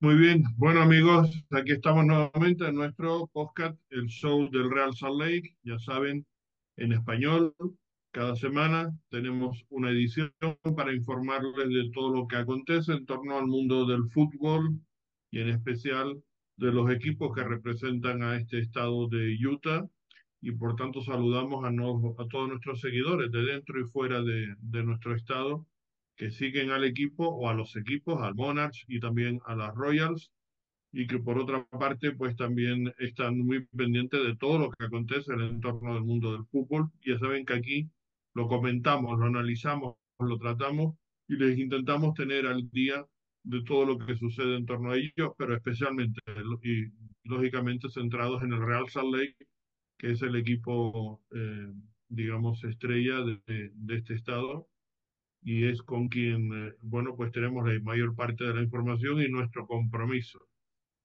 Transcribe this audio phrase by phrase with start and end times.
[0.00, 5.20] Muy bien, bueno amigos, aquí estamos nuevamente en nuestro podcast, el show del Real Salt
[5.20, 6.24] Lake, ya saben,
[6.76, 7.52] en español.
[8.12, 10.32] Cada semana tenemos una edición
[10.76, 14.80] para informarles de todo lo que acontece en torno al mundo del fútbol
[15.32, 16.22] y en especial
[16.56, 19.84] de los equipos que representan a este estado de Utah.
[20.40, 25.66] Y por tanto saludamos a, todos nuestros seguidores de dentro y fuera de nuestro estado
[26.18, 30.32] que siguen al equipo o a los equipos, al Monarchs y también a las Royals
[30.92, 35.32] y que por otra parte pues también están muy pendientes de todo lo que acontece
[35.32, 36.90] en el entorno del mundo del fútbol.
[37.06, 37.90] Ya saben que aquí
[38.34, 40.96] lo comentamos, lo analizamos, lo tratamos
[41.28, 43.06] y les intentamos tener al día
[43.44, 46.20] de todo lo que sucede en torno a ellos, pero especialmente
[46.64, 46.86] y
[47.24, 49.36] lógicamente centrados en el Real Salt Lake,
[49.98, 51.72] que es el equipo, eh,
[52.08, 54.68] digamos, estrella de, este estado
[55.48, 59.30] y es con quien, eh, bueno, pues tenemos la mayor parte de la información y
[59.30, 60.46] nuestro compromiso.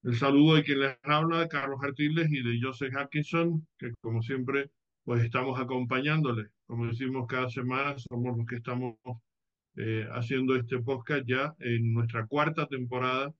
[0.04, 4.70] El saludo de quien les habla, Carlos Artiles y de Joseph Atkinson, que como siempre,
[5.06, 6.50] pues estamos acompañándoles.
[6.68, 8.96] Como decimos cada semana, somos los que estamos
[9.78, 13.34] eh, haciendo este podcast ya en nuestra cuarta temporada,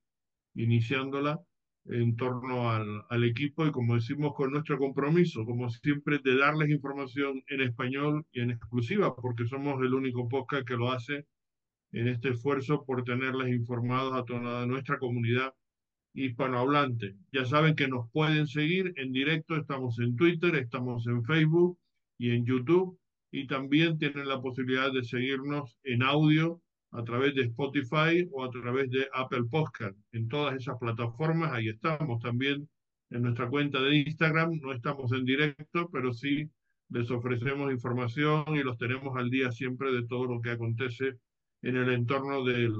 [0.54, 1.38] iniciándola
[1.86, 6.70] en torno al, al equipo y como decimos con nuestro compromiso, como siempre, de darles
[6.70, 11.26] información en español y en exclusiva, porque somos el único podcast que lo hace
[11.92, 15.54] en este esfuerzo por tenerles informados a toda nuestra comunidad
[16.14, 17.16] hispanohablante.
[17.32, 21.78] Ya saben que nos pueden seguir en directo, estamos en Twitter, estamos en Facebook
[22.18, 22.98] y en YouTube
[23.30, 26.62] y también tienen la posibilidad de seguirnos en audio
[26.94, 29.98] a través de Spotify o a través de Apple Podcast.
[30.12, 32.68] En todas esas plataformas, ahí estamos también
[33.10, 36.48] en nuestra cuenta de Instagram, no estamos en directo, pero sí
[36.88, 41.18] les ofrecemos información y los tenemos al día siempre de todo lo que acontece
[41.62, 42.72] en el entorno del,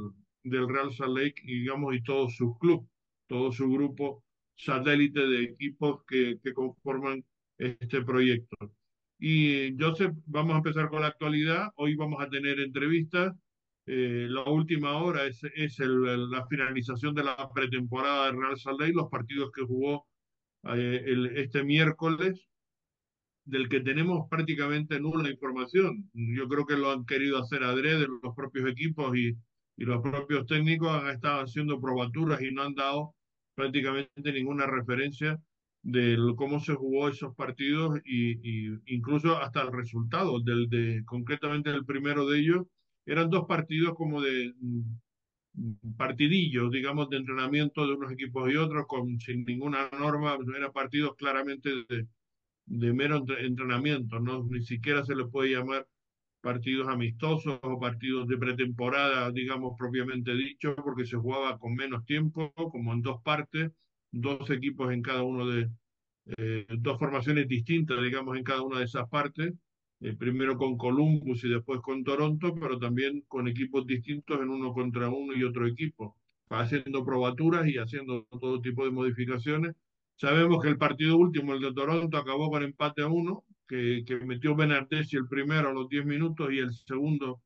[0.44, 2.86] del Real Salt Lake, digamos, y todos sus clubes
[3.26, 4.22] todo su grupo
[4.56, 7.24] satélite de equipos que, que conforman
[7.58, 8.72] este proyecto.
[9.18, 11.70] Y Joseph, vamos a empezar con la actualidad.
[11.76, 13.34] Hoy vamos a tener entrevistas.
[13.86, 18.92] Eh, la última hora es, es el, la finalización de la pretemporada de Real Lake,
[18.94, 20.06] los partidos que jugó
[20.64, 22.48] eh, el, este miércoles,
[23.44, 26.10] del que tenemos prácticamente nula información.
[26.14, 29.36] Yo creo que lo han querido hacer adrede los propios equipos y,
[29.76, 33.14] y los propios técnicos han estado haciendo probaturas y no han dado
[33.54, 35.38] prácticamente ninguna referencia
[35.82, 41.84] de cómo se jugó esos partidos y incluso hasta el resultado del de concretamente el
[41.84, 42.62] primero de ellos
[43.06, 48.86] eran dos partidos como de mm, partidillos digamos de entrenamiento de unos equipos y otros
[48.86, 55.26] con sin ninguna norma eran partidos claramente de, mero entrenamiento no ni siquiera se le
[55.26, 55.86] puede llamar
[56.44, 62.52] partidos amistosos o partidos de pretemporada, digamos propiamente dicho, porque se jugaba con menos tiempo,
[62.52, 63.72] como en dos partes,
[64.12, 65.70] dos equipos en cada uno de,
[66.36, 69.54] eh, dos formaciones distintas, digamos, en cada una de esas partes,
[70.04, 74.72] eh, primero con Columbus y después con Toronto, pero también con equipos distintos en uno
[74.74, 76.16] contra uno y otro equipo,
[76.50, 79.74] haciendo probaturas y haciendo todo tipo de modificaciones.
[80.16, 84.16] Sabemos que el partido último, el de Toronto, acabó con empate a uno, que, que
[84.18, 87.40] metió Benardeschi el primero a los 10 minutos y el segundo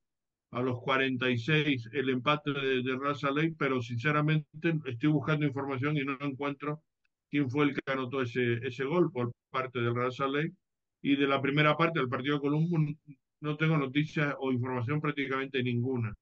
[0.50, 4.46] a los 46 el empate de, de Raza Lake, pero sinceramente
[4.86, 6.82] estoy buscando información y no encuentro
[7.30, 10.54] quién fue el que anotó ese, ese gol por parte del Raza Lake.
[11.02, 12.96] Y de la primera parte del partido de Columbus
[13.40, 16.14] no tengo noticias o información prácticamente ninguna.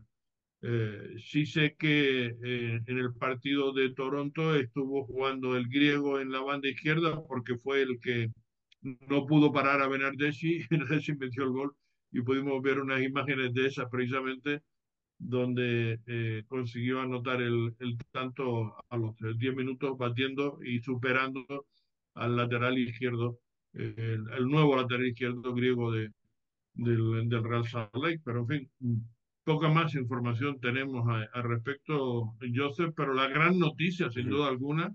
[0.63, 6.33] Eh, sí sé que eh, en el partido de Toronto estuvo jugando el griego en
[6.33, 8.31] la banda izquierda porque fue el que
[8.83, 11.77] no pudo parar a Benardeschi, Benardeschi metió el gol
[12.11, 14.63] y pudimos ver unas imágenes de esas precisamente
[15.19, 21.67] donde eh, consiguió anotar el, el, tanto a los 10 minutos batiendo y superando
[22.15, 23.39] al lateral izquierdo,
[23.77, 26.11] el, el, nuevo lateral izquierdo griego de,
[26.75, 28.71] del, del, Real Salt Lake, pero en fin,
[29.45, 34.95] poca más información tenemos al respecto, Joseph, pero la gran noticia, sin duda alguna,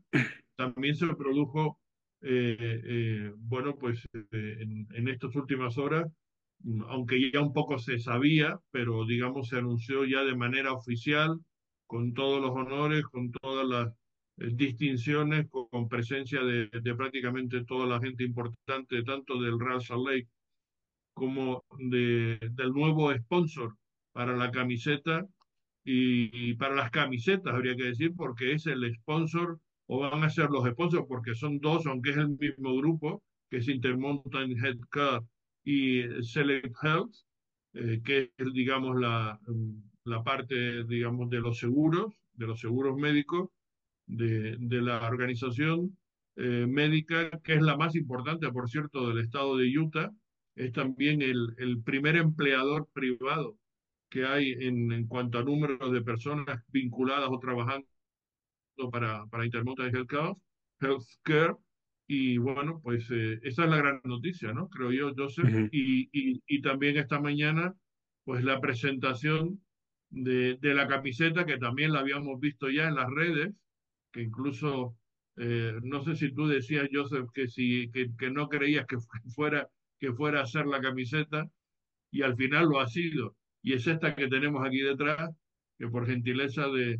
[0.55, 1.79] también se produjo
[2.21, 6.05] eh, eh, bueno, pues eh, en, en, estas últimas horas,
[6.87, 11.39] aunque ya un poco se sabía, pero digamos se anunció ya de manera oficial,
[11.87, 13.93] con todos los honores, con todas las
[14.53, 20.07] distinciones, con, con presencia de, de, prácticamente toda la gente importante, tanto del Real Salt
[20.07, 20.29] Lake
[21.13, 23.75] como de, del nuevo sponsor
[24.11, 25.25] para la camiseta.
[25.83, 30.29] Y, y para las camisetas, habría que decir, porque es el sponsor o van a
[30.29, 35.21] ser los sponsors porque son dos, aunque es el mismo grupo, que es Intermountain Healthcare
[35.63, 37.13] y Select Health,
[37.73, 39.39] eh, que es, digamos, la,
[40.05, 43.49] la parte, digamos, de los seguros, de los seguros médicos,
[44.19, 45.97] de, de la organización
[46.35, 50.11] eh, médica, que es la más importante, por cierto, del estado de Utah.
[50.55, 53.57] Es también el, el primer empleador privado
[54.09, 57.87] que hay en, en cuanto a número de personas vinculadas o trabajando
[58.91, 60.37] para, para Intermountain Health
[60.79, 61.55] Healthcare.
[62.07, 64.67] Y bueno, pues eh, esa es la gran noticia, ¿no?
[64.69, 65.45] Creo yo, Joseph.
[65.45, 67.73] Ujú, Y, y, y también esta mañana,
[68.25, 69.63] pues la presentación
[70.09, 73.51] de, de la camiseta, que también la habíamos visto ya en las redes,
[74.11, 74.95] que incluso,
[75.37, 78.97] eh, no sé si tú decías, Joseph, que, si, que, que no creías que
[79.35, 79.69] fuera,
[79.99, 81.49] que fuera a ser la camiseta,
[82.11, 83.35] y al final lo ha sido.
[83.63, 85.29] Y es esta que tenemos aquí detrás,
[85.77, 86.99] que por gentileza de,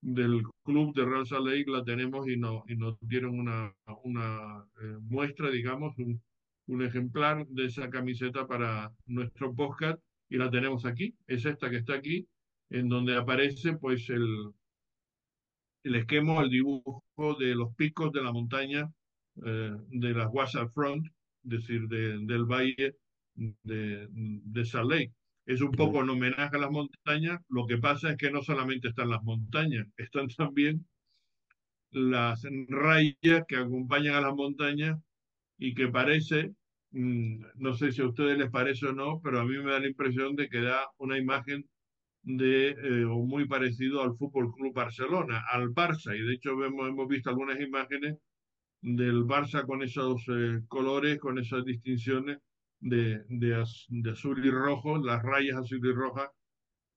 [0.00, 3.74] del club de Real Salt Lake la tenemos y, no, y nos dieron una,
[4.04, 6.20] una eh, muestra, digamos, un,
[6.66, 11.14] un ejemplar de esa camiseta para nuestro podcast y la tenemos aquí.
[11.26, 12.26] Es esta que está aquí,
[12.70, 14.52] en donde aparece pues el,
[15.82, 17.04] el esquema, el dibujo
[17.38, 18.90] de los picos de la montaña
[19.44, 22.96] eh, de las Wasatch Front, es decir, de, del valle
[23.34, 25.12] de, de Lake.
[25.46, 28.88] Es un poco en homenaje a las montañas, lo que pasa es que no solamente
[28.88, 30.86] están las montañas, están también
[31.90, 34.98] las rayas que acompañan a las montañas
[35.58, 36.52] y que parece,
[36.92, 39.80] mmm, no sé si a ustedes les parece o no, pero a mí me da
[39.80, 41.68] la impresión de que da una imagen
[42.22, 46.88] de, eh, o muy parecido al Fútbol Club Barcelona, al Barça, y de hecho vemos,
[46.88, 48.16] hemos visto algunas imágenes
[48.80, 52.38] del Barça con esos eh, colores, con esas distinciones
[52.80, 56.30] de, de, az, de, azul y rojo, las rayas azul y rojas,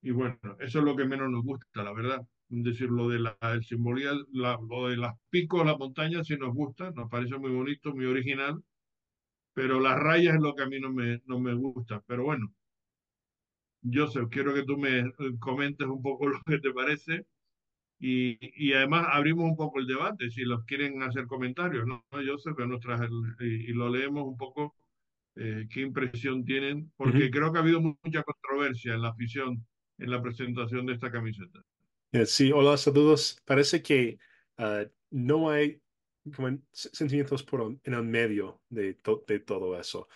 [0.01, 2.21] y bueno, eso es lo que menos nos gusta, la verdad.
[2.49, 6.53] Es decir, lo de la, simbolía, la, lo de las picos, las montañas, sí nos
[6.53, 8.61] gusta, nos parece muy bonito, muy original,
[9.53, 12.01] pero las rayas es lo que a mí no me, no me gusta.
[12.05, 12.53] Pero bueno,
[13.91, 17.25] Joseph, quiero que tú me eh, comentes un poco lo que te parece
[17.99, 18.37] y,
[18.69, 22.05] y además abrimos un poco el debate si los quieren hacer comentarios, ¿no?
[22.11, 24.75] Joseph, trae el- y, y lo leemos un poco,
[25.35, 27.31] eh, qué impresión tienen, porque Ujú.
[27.31, 29.65] creo que ha habido mucha controversia en la afición
[29.99, 31.61] en la presentación de esta camiseta.
[32.11, 33.41] Eh, Sí, hola, saludos.
[33.45, 34.17] Parece que
[34.57, 35.81] ah, no hay
[36.35, 40.07] como sentimientos por en el medio de, to- de todo eso.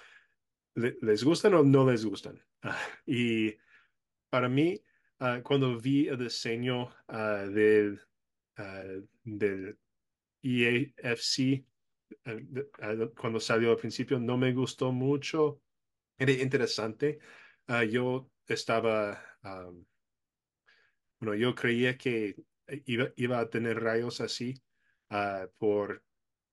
[0.76, 2.42] Le- ¿Les gustan o no les gustan?
[3.06, 3.56] Y
[4.30, 4.82] para mí,
[5.20, 8.02] ah, cuando vi el diseño ah, del,
[8.58, 8.84] ah,
[9.24, 9.80] del
[10.44, 11.66] EAFC,
[13.16, 15.62] cuando salió al principio, no me gustó mucho.
[16.18, 17.20] Era interesante.
[17.92, 19.22] Yo estaba...
[19.44, 19.72] ah,
[21.20, 22.36] Bueno, yo creía que
[22.86, 24.62] iba, iba a tener rayos así
[25.58, 26.04] por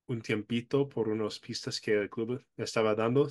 [0.07, 3.27] un tiempito, por unas pistas que el club estaba dando.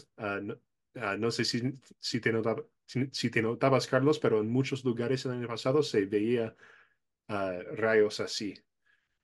[1.01, 1.63] Ah, no sé si,
[2.01, 5.83] si te notaba- si, si te notabas, Carlos, pero en muchos lugares el año pasado
[5.83, 6.57] se veía
[7.29, 8.55] ah, rayos así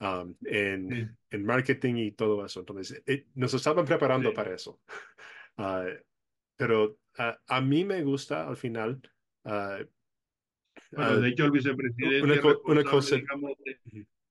[0.01, 2.61] um, en, Sí, en marketing y todo eso.
[2.61, 4.35] Entonces, eh, nos estaban preparando sí.
[4.35, 4.81] para eso.
[5.59, 5.85] Ah,
[6.57, 6.99] pero
[7.49, 9.03] a mí me gusta al final
[10.91, 13.17] Bueno, de hecho el vicepresidente co- una cosa.
[13.17, 13.81] digamos, de,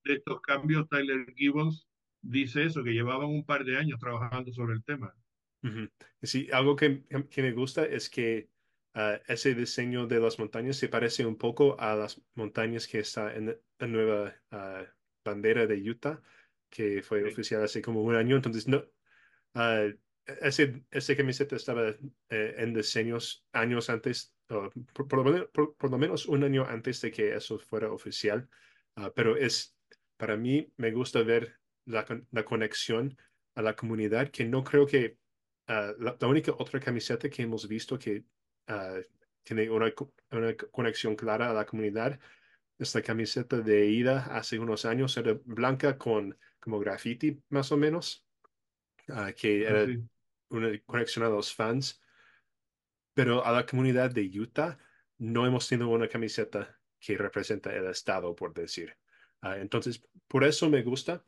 [0.03, 1.88] de estos cambios, Tyler Gibbons,
[2.21, 5.13] dice eso, que llevaban un par de años trabajando sobre el tema.
[6.22, 8.50] Sí, algo que, que me gusta es que
[8.94, 13.34] ah, ese diseño de las montañas se parece un poco a las montañas que está
[13.36, 14.86] en la nueva ah,
[15.24, 16.22] bandera de Utah,
[16.70, 18.36] que fue Sí, oficial hace como un año.
[18.38, 18.86] Entonces, no,
[19.56, 19.86] ah,
[20.25, 24.74] ese, ese camiseta estaba eh, en diseños años antes, por,
[25.08, 28.50] por lo menos, por- por lo menos un año antes de que eso fuera oficial.
[29.15, 29.77] Pero es,
[30.18, 33.18] para mí, me gusta ver la, la conexión
[33.56, 35.18] a la comunidad, que no creo que
[35.72, 38.24] ah, la, la única otra camiseta que hemos visto que
[38.68, 39.00] ah,
[39.44, 39.92] tiene una,
[40.32, 42.20] una conexión clara a la comunidad
[42.78, 47.78] es la camiseta de ida hace unos años, era blanca con como graffiti más o
[47.78, 48.25] menos,
[49.10, 49.88] ah, que era
[50.50, 52.01] una conexión a los fans,
[53.13, 54.78] pero a la comunidad de Utah
[55.18, 58.96] no hemos tenido una camiseta que representa el estado, por decir.
[59.42, 61.24] Entonces, por eso me gusta,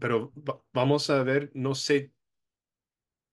[0.00, 2.14] pero va- vamos a ver, no sé,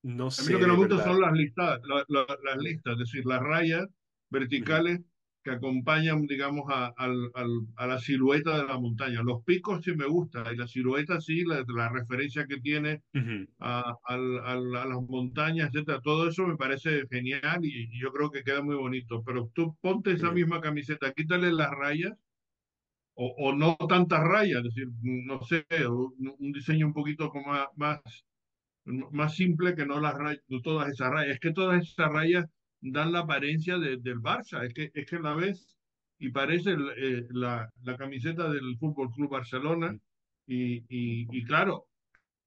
[0.04, 2.94] no A mí lo sé que nos gusta son las listas, la- la- las listas,
[2.94, 3.88] es decir, las rayas
[4.30, 5.02] verticales
[5.44, 9.24] que acompañan, digamos, a, al- al- a la silueta de la montaña.
[9.24, 13.48] Los picos sí me gusta, y la silueta sí, la, la referencia que tiene ujú,
[13.60, 16.02] a, al- al- a las montañas, etcétera.
[16.04, 19.24] Todo eso me parece genial y, y yo creo que queda muy bonito.
[19.26, 22.14] Pero tú ponte esa ujú, misma camiseta, quítale las rayas
[23.24, 27.48] o, o no tantas rayas, es decir, no sé, un, un diseño un poquito como
[27.54, 28.00] más, más,
[29.12, 30.16] más simple que no las
[30.64, 31.34] todas esas rayas.
[31.36, 32.46] Es que todas esas rayas
[32.82, 35.78] dan la apariencia de- del Barça, es que, es que la ves
[36.20, 39.98] y parece eh, la, la, camiseta del Fútbol Club Barcelona.
[40.48, 41.88] Y, y, y, claro,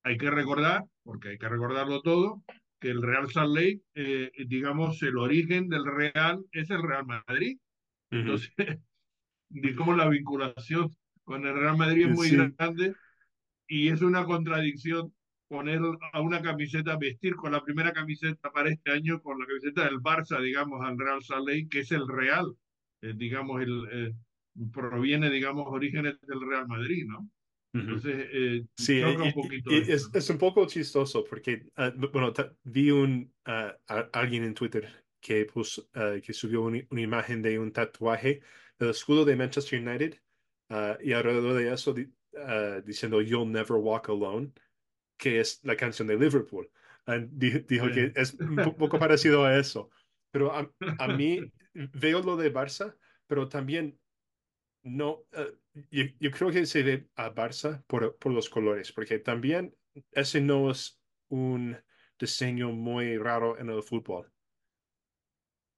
[0.04, 2.43] hay que recordar, porque hay que recordarlo todo,
[2.81, 7.59] que el Real Salt Lake, eh, digamos, el origen del Real es el Real Madrid.
[8.11, 8.93] Entonces, uh -huh.
[9.61, 10.90] Digamos, la vinculación
[11.23, 12.37] con el Real Madrid es muy sí.
[12.37, 12.94] grande
[13.66, 15.12] y es una contradicción
[15.49, 15.80] poner
[16.12, 20.00] a una camiseta, vestir con la primera camiseta para este año, con la camiseta del
[20.00, 22.54] Barça, digamos, al Real Salt que es el Real,
[23.02, 24.12] eh, digamos, el, eh,
[24.73, 27.28] proviene, digamos, orígenes del Real Madrid, ¿no?
[27.73, 29.70] Entonces, eh, sí, choca un poquito.
[29.73, 32.32] Y, y es, es, un poco chistoso porque, uh, bueno,
[32.62, 34.88] vi un, uh, a, alguien en Twitter
[35.20, 38.42] que, puso, uh, que subió un, una imagen de un tatuaje
[38.78, 40.19] del escudo de Manchester United
[41.00, 41.95] y alrededor de eso
[42.85, 44.52] diciendo You'll never walk alone,
[45.16, 46.71] que es la canción de Liverpool.
[47.31, 49.90] dijo, dijo que es un poco parecido a eso.
[50.31, 51.40] Pero a, a mí
[51.75, 53.99] veo lo de Barça, pero también
[54.85, 59.19] no, uh, yo, yo, creo que se ve a Barça por, por, los colores, porque
[59.19, 59.75] también
[60.12, 61.76] ese no es un
[62.19, 64.31] diseño muy raro en el fútbol.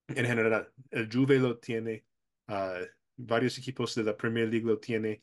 [0.08, 2.04] En general, el Juve lo tiene,
[2.48, 2.84] uh,
[3.16, 5.22] varios equipos de la Premier League lo tiene,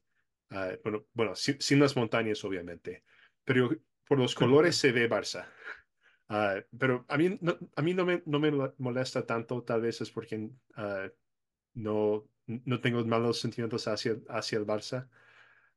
[0.51, 3.03] uh, bueno, bueno sin, sin, las montañas obviamente,
[3.43, 3.69] pero
[4.07, 5.47] por los colores se ve Barça.
[6.77, 10.11] pero a mí, no, a mí no, me, no me molesta tanto, tal vez es
[10.11, 10.49] porque
[11.75, 15.07] no, no tengo malos sentimientos hacia, hacia el Barça.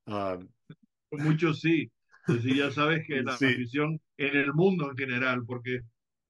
[0.06, 0.48] Um,
[1.10, 1.90] Muchos sí.
[2.26, 3.46] Pues sí, ya sabes que la sí.
[3.46, 5.82] afición en el mundo en general, porque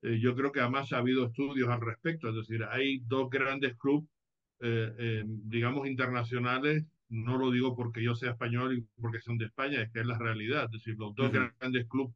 [0.03, 3.77] eh, yo creo que además ha habido estudios al respecto, es decir, hay dos grandes
[3.77, 4.09] clubes,
[4.61, 9.47] eh, eh, digamos, internacionales, no lo digo porque yo sea español y porque son de
[9.47, 11.53] España, es que es la realidad, es decir, los dos uh -huh.
[11.59, 12.15] grandes clubes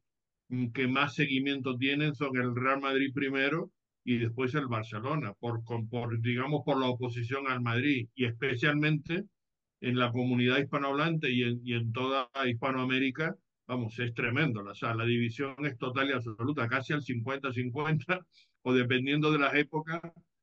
[0.73, 3.71] que más seguimiento tienen son el Real Madrid primero
[4.03, 9.25] y después el Barcelona, por, por, digamos, por la oposición al Madrid y especialmente
[9.79, 13.35] en la comunidad hispanohablante y en, y en toda Hispanoamérica,
[13.67, 14.61] vamos, es tremendo.
[14.61, 18.25] O sea, la división es total y absoluta, casi al 50-50,
[18.63, 20.01] o dependiendo de las épocas,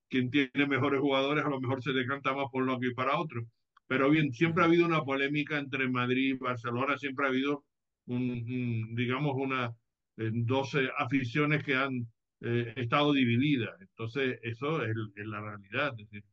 [0.08, 3.42] quien tiene mejores jugadores a lo mejor se decanta más por uno que para otro.
[3.86, 7.64] Pero bien, siempre ha habido una polémica entre Madrid y Barcelona, siempre ha habido,
[8.06, 9.74] un, un digamos, una,
[10.16, 12.06] eh, dos aficiones que han
[12.40, 13.76] eh, estado dividida.
[13.80, 15.94] Entonces, eso es, es la realidad.
[15.98, 16.24] Es decir,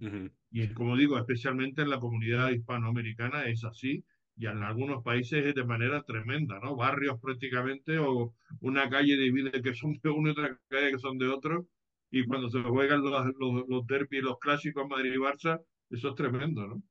[0.00, 0.30] uh -huh.
[0.50, 4.04] Y como digo, especialmente en la comunidad hispanoamericana es así,
[4.36, 6.76] y en algunos países es de manera tremenda, ¿no?
[6.76, 11.18] Barrios prácticamente, o una calle divide que son de uno y otra calle que son
[11.18, 11.66] de otro,
[12.14, 16.14] y cuando se juegan los, los, los derbis, los clásicos Madrid y Barça, eso es
[16.14, 16.82] tremendo, ¿no?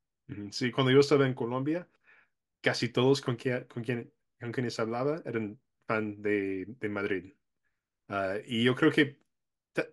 [0.52, 1.88] Sí, cuando yo estaba en Colombia,
[2.62, 7.34] casi todos con, quien, con, quien, con quienes hablaba eran fan de, de Madrid.
[8.10, 9.18] Uh, y yo creo que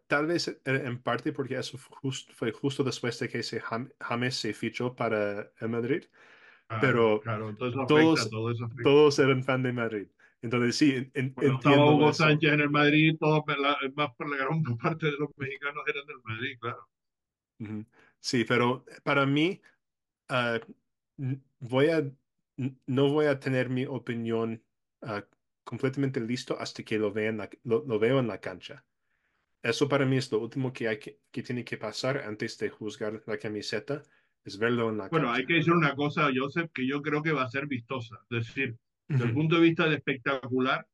[0.08, 4.52] tal vez en parte porque eso just, fue justo después de que ese James se
[4.52, 6.04] fichó para el Madrid.
[6.66, 10.08] Claro, pero claro, todos, todo todos eran fan de Madrid.
[10.42, 12.24] Entonces sí, en, entiendo Hugo eso.
[12.24, 16.06] Sánchez en el Madrid, todos la, más por la gran parte de los mexicanos eran
[16.06, 16.88] del Madrid, claro.
[17.58, 17.86] Uh -huh.
[18.20, 19.60] Sí, pero para mí
[20.30, 20.58] uh,
[21.58, 22.10] voy a
[22.86, 24.62] no voy a tener mi opinión
[25.02, 25.20] uh,
[25.64, 28.84] completamente listo hasta que lo, vean lo, lo, veo en la cancha.
[29.62, 32.70] Eso para mí es lo último que, hay que, que tiene que pasar antes de
[32.70, 34.02] juzgar la camiseta,
[34.44, 35.38] es verlo en la bueno, cancha.
[35.40, 38.16] hay que decir una cosa, Joseph, que yo creo que va a ser vistosa.
[38.30, 38.78] Es decir,
[39.10, 40.86] desde el punto de vista de espectacular,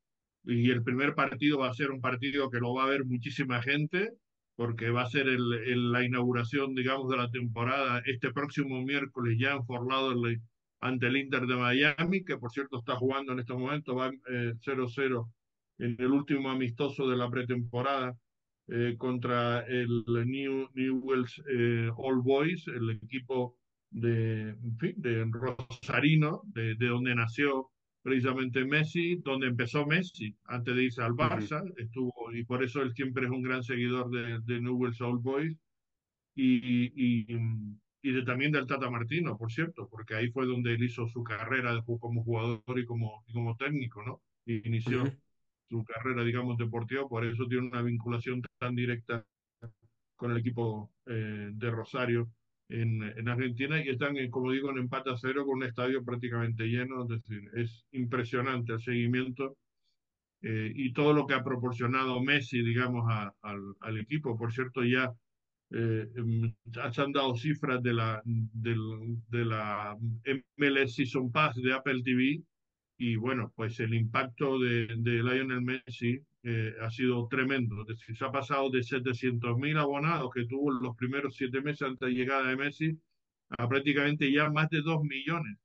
[0.44, 3.60] y el primer partido va a ser un partido que lo va a ver muchísima
[3.60, 4.10] gente,
[4.54, 9.36] porque va a ser el, el, la inauguración, digamos, de la temporada este próximo miércoles
[9.38, 10.40] ya en Lauderdale
[10.80, 15.28] ante el Inter de Miami, que por cierto está jugando en este momento, va 0-0
[15.78, 18.16] eh, en el último amistoso de la pretemporada
[18.68, 23.58] eh, contra el New, Newell's eh, All Boys, el equipo
[23.90, 27.70] de, en fin, de Rosarino, de, de, donde nació
[28.06, 31.74] precisamente Messi, donde empezó Messi antes de irse al Barça, uh -huh.
[31.84, 35.58] estuvo, y por eso él siempre es un gran seguidor de, de Newell's All Boys.
[36.36, 36.52] Y,
[36.94, 37.26] y,
[38.02, 41.24] y de, también del Tata Martino, por cierto, porque ahí fue donde él hizo su
[41.24, 44.22] carrera como jugador y como, y como técnico, ¿no?
[44.44, 45.18] Y inició uh -huh.
[45.68, 49.26] su carrera, digamos, deportiva, por eso tiene una vinculación tan directa
[50.14, 52.30] con el equipo eh, de Rosario
[52.68, 56.04] en, en, Argentina y están, en, como digo, en empate a cero con un estadio
[56.04, 59.56] prácticamente lleno, es decir, es impresionante el seguimiento
[60.42, 64.36] eh, y todo lo que ha proporcionado Messi, digamos, a, al, equipo.
[64.36, 65.12] Por cierto, ya
[65.70, 66.06] eh,
[66.92, 68.76] se han dado cifras de la, de,
[69.28, 69.96] de la
[70.56, 72.42] MLS Season Pass de Apple TV
[72.98, 77.82] y bueno, pues el impacto de, de Lionel Messi eh, ha sido tremendo.
[77.82, 81.82] Es decir, se ha pasado de 700.000 abonados que tuvo en los primeros siete meses
[81.82, 82.98] antes de llegada de Messi
[83.58, 85.58] a prácticamente ya más de dos millones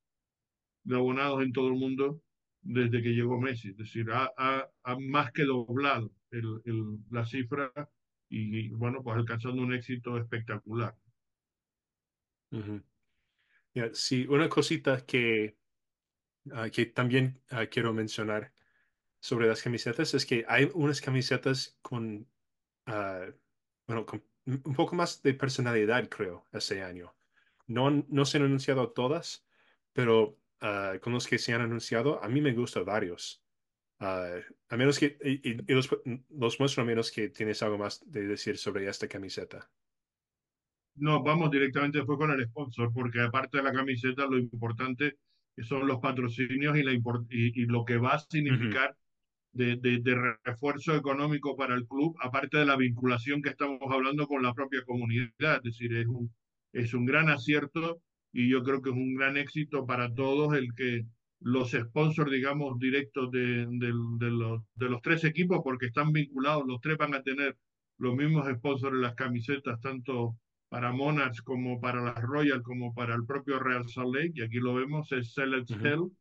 [0.83, 2.21] de abonados en todo el mundo
[2.61, 3.69] desde que llegó Messi.
[3.69, 7.71] Es decir, ha, ha, ha más que doblado el, el, la cifra
[8.29, 10.95] y, bueno, pues alcanzando un éxito espectacular.
[12.51, 12.83] Uh -huh.
[13.73, 15.57] yeah, sí, una cosita que,
[16.71, 18.51] que también uh, quiero mencionar
[19.19, 22.27] sobre las camisetas es que hay unas camisetas con,
[22.85, 27.13] bueno, con un poco más de personalidad, creo, este año.
[27.67, 29.45] No, no se han anunciado todas,
[29.93, 33.43] pero uh, con los que se han anunciado, a mí me gustan varios.
[33.99, 35.89] Uh, a menos que, y, y los,
[36.29, 39.69] los, muestro a menos que tienes algo más de decir sobre esta camiseta.
[40.95, 45.19] No, vamos directamente después con el sponsor, porque aparte de la camiseta, lo importante
[45.57, 48.97] son los patrocinios y, la y, y lo que va a significar uh -huh.
[49.53, 50.15] De, de, de,
[50.45, 54.81] refuerzo económico para el club, aparte de la vinculación que estamos hablando con la propia
[54.85, 55.57] comunidad.
[55.57, 56.33] Es decir, es un,
[56.71, 60.73] es un gran acierto y yo creo que es un gran éxito para todos el
[60.73, 61.05] que
[61.41, 66.63] los sponsors, digamos, directos de, de, de, los, de los tres equipos, porque están vinculados,
[66.65, 67.57] los tres van a tener
[67.97, 70.37] los mismos sponsors en las camisetas, tanto
[70.71, 74.59] para Monarchs como para las Royal, como para el propio Real Salt Lake, y aquí
[74.59, 75.85] lo vemos, es Select uh -huh.
[75.85, 76.11] Hell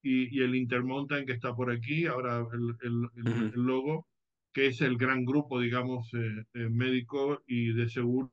[0.00, 3.54] y, y, el Intermountain que está por aquí, ahora el, el, uh -huh.
[3.54, 4.06] el logo,
[4.52, 8.30] que es el gran grupo, digamos, eh, eh, médico y de seguro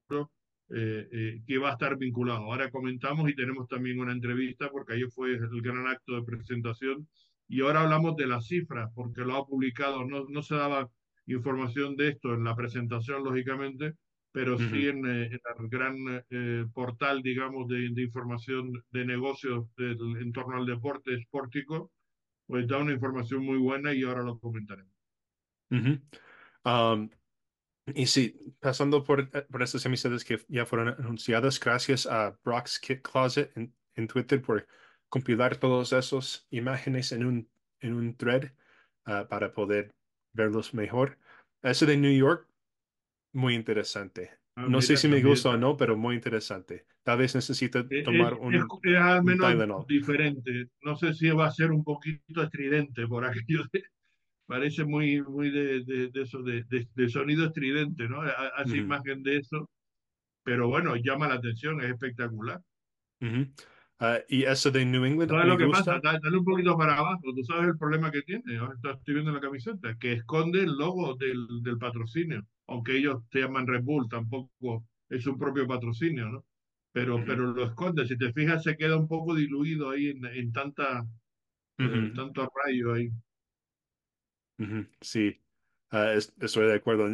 [0.70, 2.44] eh, eh, que va a estar vinculado.
[2.44, 7.08] Ahora comentamos y tenemos también una entrevista porque ahí fue el gran acto de presentación
[7.48, 10.88] y ahora hablamos de las cifras porque lo ha publicado, no, no se daba
[11.26, 13.94] información de esto en la presentación, lógicamente,
[14.34, 14.72] pero uh -huh.
[14.72, 15.96] sí en, en, el gran
[16.30, 21.92] eh, portal, digamos, de, de, información de negocios del, en torno al deporte esportico,
[22.48, 24.92] pues da una información muy buena y ahora lo comentaremos.
[25.70, 26.02] Uh -huh.
[26.66, 27.10] um,
[27.94, 33.02] y sí, pasando por, por estas camisetas que ya fueron anunciadas, gracias a Brock's Kit
[33.02, 34.66] Closet en, en Twitter por
[35.10, 37.50] compilar todas esas imágenes en un,
[37.82, 38.52] en un thread
[39.06, 39.94] uh, para poder
[40.34, 41.20] verlos mejor.
[41.62, 42.48] Ese de New York,
[43.34, 44.32] muy interesante.
[44.56, 46.86] Ah, no sé si me gusta o no, pero muy interesante.
[47.02, 48.54] Tal vez necesite es, tomar un.
[48.54, 50.70] Es, es al menos diferente.
[50.82, 53.84] No sé si va a ser un poquito estridente por aquello de,
[54.46, 58.22] parece muy, muy de, de, de eso, de, de, sonido estridente, ¿no?
[58.22, 59.70] Hace imagen de eso,
[60.44, 62.62] pero bueno, llama la atención, es espectacular.
[64.04, 65.32] Uh, y eso de New England.
[65.32, 66.02] ¿Sabes lo que gusta?
[66.02, 66.20] pasa?
[66.22, 69.40] Dale un poquito para abajo, tú sabes el problema que tiene, ahora estoy viendo la
[69.40, 74.86] camiseta, que esconde el logo del, del patrocinio, aunque ellos se llaman Red Bull, tampoco
[75.10, 76.46] es su propio patrocinio, ¿no?
[76.92, 77.26] Pero, uh -huh.
[77.26, 81.02] pero lo esconde, si te fijas, se queda un poco diluido ahí en, en tanta,
[81.02, 81.08] uh
[81.84, 82.10] -huh.
[82.10, 83.08] eh, tanto rayo ahí.
[84.60, 84.88] Uh -huh.
[85.02, 85.42] Sí,
[85.92, 87.10] uh, estoy de acuerdo.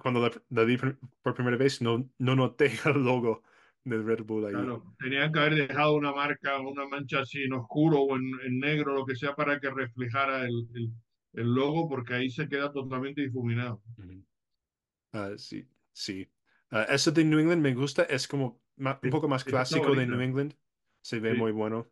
[0.00, 0.78] Cuando la, la, vi
[1.22, 3.42] por primera vez, no, no noté el logo
[3.84, 4.52] del Red Bull ahí.
[4.52, 8.58] Claro, tenían que haber dejado una marca, una mancha así en oscuro o en, en
[8.58, 10.90] negro, lo que sea, para que reflejara el, el,
[11.34, 13.82] el, logo, porque ahí se queda totalmente difuminado.
[13.98, 16.28] Uh sí, sí.
[16.72, 20.20] Uh, ese de New England me gusta, es como un poco más clásico de New
[20.20, 20.54] England.
[21.02, 21.38] Se ve sí.
[21.38, 21.86] muy bueno.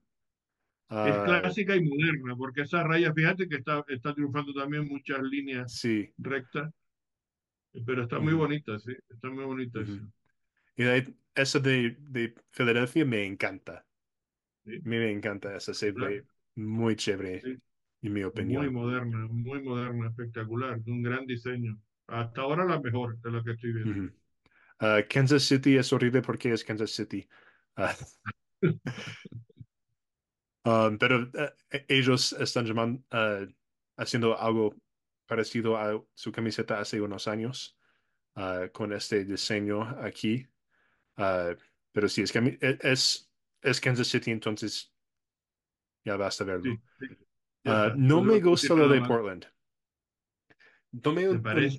[0.88, 5.22] Es uh, clásica y moderna, porque esa raya, fíjate que está, está triunfando también muchas
[5.22, 6.12] líneas sí.
[6.18, 6.70] rectas,
[7.87, 8.24] pero está uh -huh.
[8.24, 9.81] muy bonita, sí, está muy bonita.
[9.81, 10.11] -huh.
[10.76, 13.86] Y de, esa de, de Filadelfia me encanta.
[14.64, 14.76] Sí.
[14.76, 17.58] A mí me encanta esa, se ve muy chévere, sí.
[18.02, 18.64] en mi opinión.
[18.64, 21.78] Muy moderna, muy moderna, espectacular, de un gran diseño.
[22.06, 24.12] Hasta ahora la mejor de la que estoy viendo.
[24.80, 27.28] Uh, Kansas City es horrible porque es Kansas City.
[27.76, 27.94] Ah.
[30.64, 33.46] Um, pero uh, ellos están llamando, uh,
[33.96, 34.74] haciendo algo
[35.26, 37.78] parecido a su camiseta hace unos años
[38.36, 40.46] uh, con este diseño aquí.
[41.14, 44.92] Pero sí, es, que es, es, Kansas City, entonces
[46.05, 46.75] ya basta verlo.
[46.98, 47.16] Sí, sí.
[47.64, 49.46] Ya, no me gusta lo de Portland.
[50.92, 51.79] No me, parece,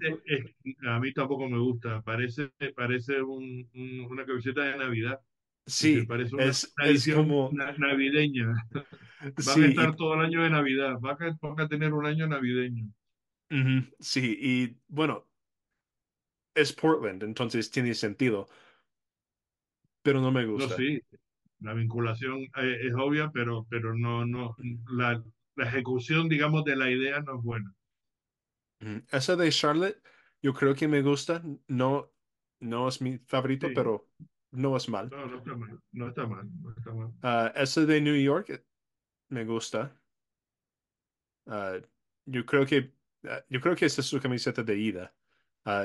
[0.88, 2.02] a mí tampoco me gusta.
[2.02, 5.19] Parece, parece un, un, una camiseta de Navidad.
[5.65, 8.54] Sí, parece una es, es como navideña.
[9.22, 9.96] Van sí, a estar y...
[9.96, 10.98] todo el año de Navidad.
[11.00, 12.86] Van a, van a tener un año navideño.
[13.52, 15.30] Uh -huh, sí, y bueno,
[16.56, 18.48] es Portland, entonces tiene sentido.
[20.03, 20.69] Pero no me gusta.
[20.69, 21.01] No, sí,
[21.59, 24.55] la vinculación eh, es obvia, pero, pero no, no,
[24.91, 25.23] la,
[25.55, 27.73] la ejecución, digamos, de la idea no es buena.
[28.81, 29.05] -huh.
[29.11, 30.01] Esa de Charlotte,
[30.41, 31.41] yo creo que me gusta.
[31.67, 32.11] No,
[32.59, 33.73] no es mi favorito, sí.
[33.73, 34.09] pero
[34.51, 35.09] no es mal.
[35.09, 35.79] No, no está mal.
[35.91, 36.49] No está mal.
[36.61, 37.07] No está mal.
[37.23, 38.65] Uh, ese de New York
[39.29, 39.95] me gusta.
[41.45, 41.81] Uh,
[42.25, 45.15] yo creo que uh, yo creo que esta es su camiseta de ida.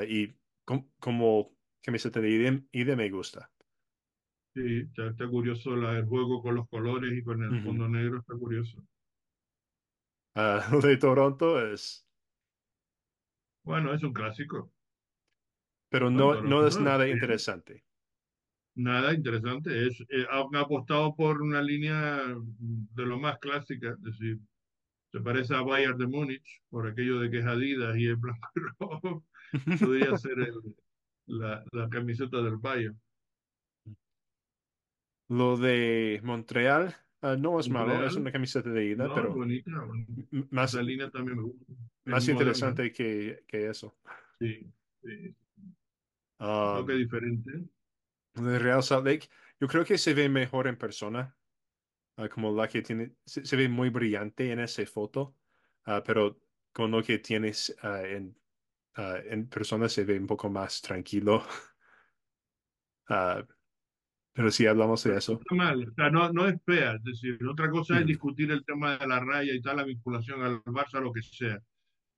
[0.07, 3.51] y com como camiseta de ida, ida, me gusta.
[4.55, 8.19] Sí, está, está curioso la- el juego con los colores y con el fondo negro,
[8.19, 8.83] está curioso.
[10.35, 12.05] Lo de Toronto es,
[13.63, 14.71] Bueno, es un clásico.
[15.89, 17.83] pero No, no, no es nada interesante.
[18.75, 19.87] Nada interesante.
[19.87, 22.21] Es, eh, han apostado por una línea
[22.59, 24.37] de lo más clásica, es decir,
[25.11, 28.47] se parece a Bayern de Múnich, por aquello de que es Adidas y es blanco
[28.55, 29.25] y rojo.
[29.91, 30.75] Podría ser el-
[31.27, 32.99] la, la camiseta del Bayern.
[35.29, 39.71] Lo de Montreal, ah, no es malo, es una camiseta de ida, no, pero bonita.
[40.49, 41.65] más, línea también me gusta.
[42.05, 43.95] Es más interesante que, que eso.
[44.39, 45.35] Sí, sí.
[46.39, 47.51] Un toque Um, diferente.
[48.33, 51.37] de Real Salt Lake, yo creo que se ve mejor en persona,
[52.17, 55.35] ah, como la que tiene, se, se ve muy brillante en esa foto,
[55.85, 58.35] ah, pero con lo que tienes ah, en,
[58.95, 61.43] ah, en persona se ve un poco más tranquilo.
[64.33, 65.41] Pero si hablamos de eso.
[65.41, 66.95] está mal, o sea, no, no es fea.
[66.95, 69.83] Es decir, otra cosa es Ujú, discutir el tema de la raya y tal, la
[69.83, 71.59] vinculación al Barça, lo que sea.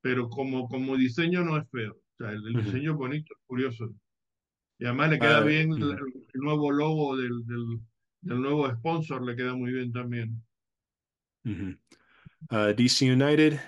[0.02, 1.94] Pero como, como diseño no es feo.
[1.94, 3.94] O sea, el, el diseño es bonito, es curioso.
[4.80, 6.02] Y además le queda Ah, bien el, ujú,
[6.34, 7.82] el nuevo logo del, del,
[8.22, 10.44] del nuevo sponsor, le queda muy bien también.
[12.50, 13.60] Ah, DC United,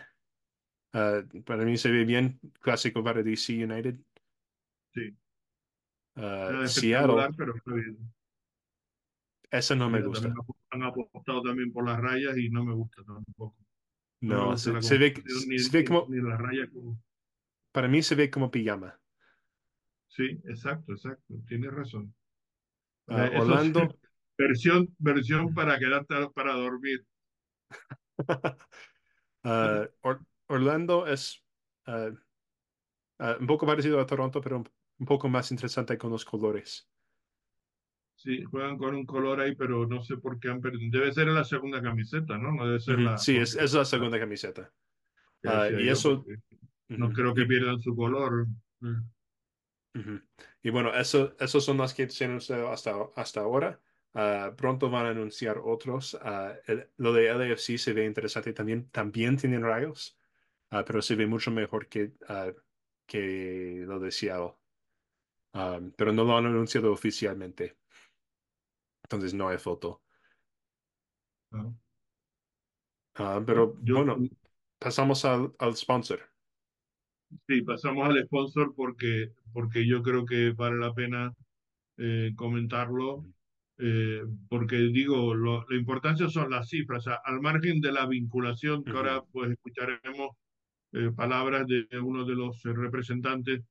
[0.93, 3.99] ah, para mí se ve bien, clásico para DC United.
[4.93, 5.17] Sí,
[6.47, 7.97] nada Seattle, espectacular, pero está bien.
[9.59, 10.33] Esa no me también gusta.
[10.71, 13.55] han apostado también por las rayas y no me gusta tampoco.
[14.21, 15.13] No No, se, la se ve,
[15.47, 16.99] ni, se ve como, ni las rayas como...
[17.73, 18.99] para mí se ve como pijama.
[20.07, 22.13] Sí, exacto, exacto, tienes razón.
[23.07, 23.97] Ah, Eh, Eso es Orlando,
[24.37, 27.05] versión, versión para quedarte para dormir.
[29.45, 31.43] ah, Or- Orlando es
[31.87, 32.11] ah,
[33.19, 36.87] ah, un poco parecido a Toronto, pero un, un poco más interesante con los colores.
[38.23, 40.97] Sí, juegan con un color ahí, pero no sé por qué han perdido.
[40.97, 42.53] Debe ser la segunda camiseta, ¿no?
[42.53, 44.71] No debe ser la, Sí, es, es la segunda camiseta.
[45.43, 46.25] Ah, y yo, eso,
[46.87, 48.47] no creo que pierdan su color.
[50.61, 53.81] Y bueno, eso, esos son las que se han anunciado hasta, hasta ahora.
[54.13, 56.17] Ah, pronto van a anunciar otros.
[56.21, 58.89] Ah, el- lo de LAFC se ve interesante también.
[58.89, 60.17] También tienen rayos,
[60.69, 62.13] pero se ve mucho mejor que,
[63.05, 64.53] que lo de Seattle.
[65.97, 67.77] Pero no lo han anunciado oficialmente,
[69.03, 70.01] entonces no hay foto.
[71.53, 71.73] Ah,
[73.15, 74.23] Ah, pero yo bueno,
[74.79, 76.21] pasamos al, al sponsor.
[77.47, 81.33] sí, pasamos al sponsor porque, porque yo creo que vale la pena
[81.97, 83.25] eh, comentarlo,
[83.79, 88.07] eh, porque digo, lo- la importancia son las cifras, o sea, al margen de la
[88.07, 90.31] vinculación que Ujú, ahora pues escucharemos
[90.93, 93.61] eh, palabras de uno de los eh, representantes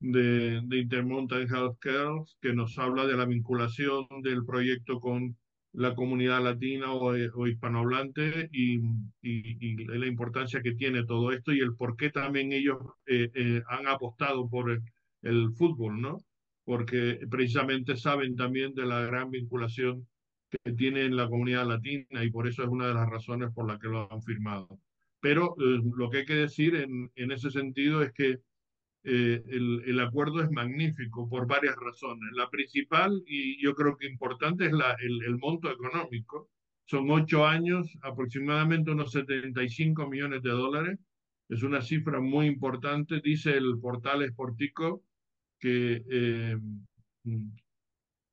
[0.00, 5.36] de, de Intermountain Healthcare, que nos habla de la vinculación del proyecto con
[5.72, 8.78] la comunidad latina o, eh, o hispanohablante y,
[9.20, 13.30] y, y, la importancia que tiene todo esto y el por qué también ellos eh,
[13.34, 14.82] eh, han apostado por el,
[15.22, 16.24] el, fútbol, ¿no?
[16.64, 20.08] Porque precisamente saben también de la gran vinculación
[20.50, 23.68] que tiene en la comunidad latina y por eso es una de las razones por
[23.68, 24.80] las que lo han firmado.
[25.20, 28.38] Pero eh, lo que hay que decir en, en ese sentido es que
[29.08, 32.28] eh, el, el, acuerdo es magnífico por varias razones.
[32.32, 36.50] La principal, y yo creo que importante, es la, el, el, monto económico.
[36.86, 40.98] Son ocho años, aproximadamente unos 75 millones de dólares.
[41.48, 43.20] Es una cifra muy importante.
[43.20, 45.04] Dice el portal Sportico
[45.60, 46.58] que, eh,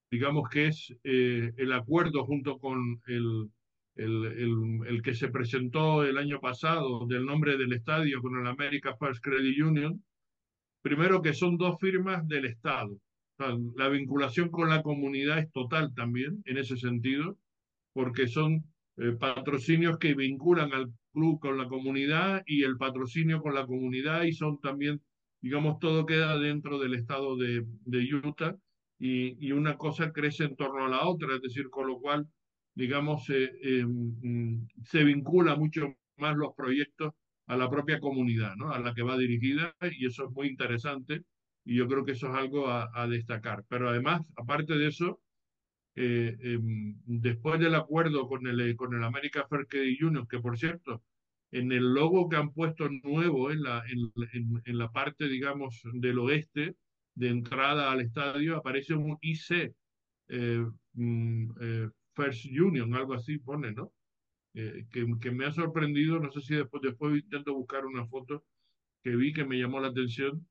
[0.09, 3.51] digamos que es eh, el acuerdo junto con el,
[3.95, 9.23] el, que se presentó el año pasado del nombre del estadio con el America First
[9.23, 10.03] Credit Union,
[10.83, 12.99] Primero que son dos firmas del Estado.
[13.37, 17.37] La vinculación con la comunidad es total también en ese sentido,
[17.93, 18.65] porque son
[18.97, 24.23] eh, patrocinios que vinculan al club con la comunidad y el patrocinio con la comunidad
[24.23, 25.01] y son también,
[25.41, 28.55] digamos, todo queda dentro del estado de, de Utah
[28.99, 32.27] y, y, una cosa crece en torno a la otra, es decir, con lo cual,
[32.75, 33.85] digamos, eh, eh,
[34.83, 37.13] se vincula mucho más los proyectos
[37.47, 38.71] a la propia comunidad, ¿no?
[38.71, 41.23] A la que va dirigida y eso es muy interesante
[41.65, 43.63] y yo creo que eso es algo a, destacar.
[43.69, 45.19] Pero además, aparte de eso,
[45.95, 46.59] eh, eh,
[47.05, 51.03] después del acuerdo con el, con el America Fair Credit Union, que por cierto,
[51.51, 54.11] en el logo que han puesto nuevo en la, en,
[54.65, 56.75] en la parte, digamos, del oeste,
[57.15, 59.73] de entrada al estadio, aparece un IC,
[60.29, 63.91] eh, mm, eh, First Union, algo así pone, ¿no?
[64.55, 68.45] Eh, que, que, me ha sorprendido, no sé si después, después intento buscar una foto
[69.03, 70.47] que vi que me llamó la atención,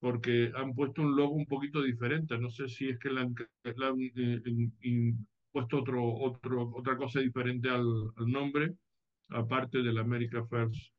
[0.00, 2.38] porque han puesto un logo un poquito diferente.
[2.38, 5.14] No sé si es que le han, le han, eh,
[5.52, 8.74] puesto otro, otro, otra cosa diferente al, al nombre,
[9.30, 10.92] aparte del America First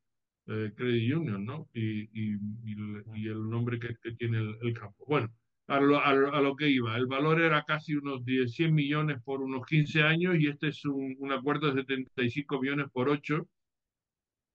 [0.48, 1.70] eh, Credit Union, ¿no?
[1.74, 2.76] Y, y, y
[3.16, 5.06] y el nombre que, que tiene el, el campo.
[5.08, 5.32] Bueno,
[5.70, 8.74] a lo, a, lo, a lo que iba, el valor era casi unos 10, 100
[8.74, 13.08] millones por unos 15 años y este es un, un acuerdo de 75 millones por
[13.10, 13.48] 8.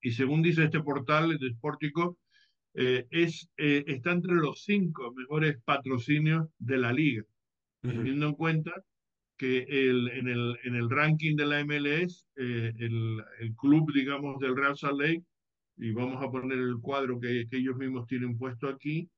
[0.03, 2.19] Y según dice este portal de Sportico,
[2.75, 7.23] eh, es, eh, está entre los cinco mejores patrocinios de la liga,
[7.81, 8.73] teniendo en cuenta
[9.37, 14.41] que el, en, el, en el ranking de la MLS, eh, el, el club, digamos,
[14.41, 15.23] del Real Salt Lake,
[15.77, 19.09] y vamos a poner el cuadro que, que ellos mismos tienen puesto aquí,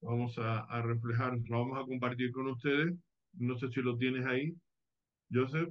[0.00, 2.94] vamos a, a reflejar, lo vamos a compartir con ustedes,
[3.34, 4.54] no sé si lo tienes ahí,
[5.32, 5.70] Joseph,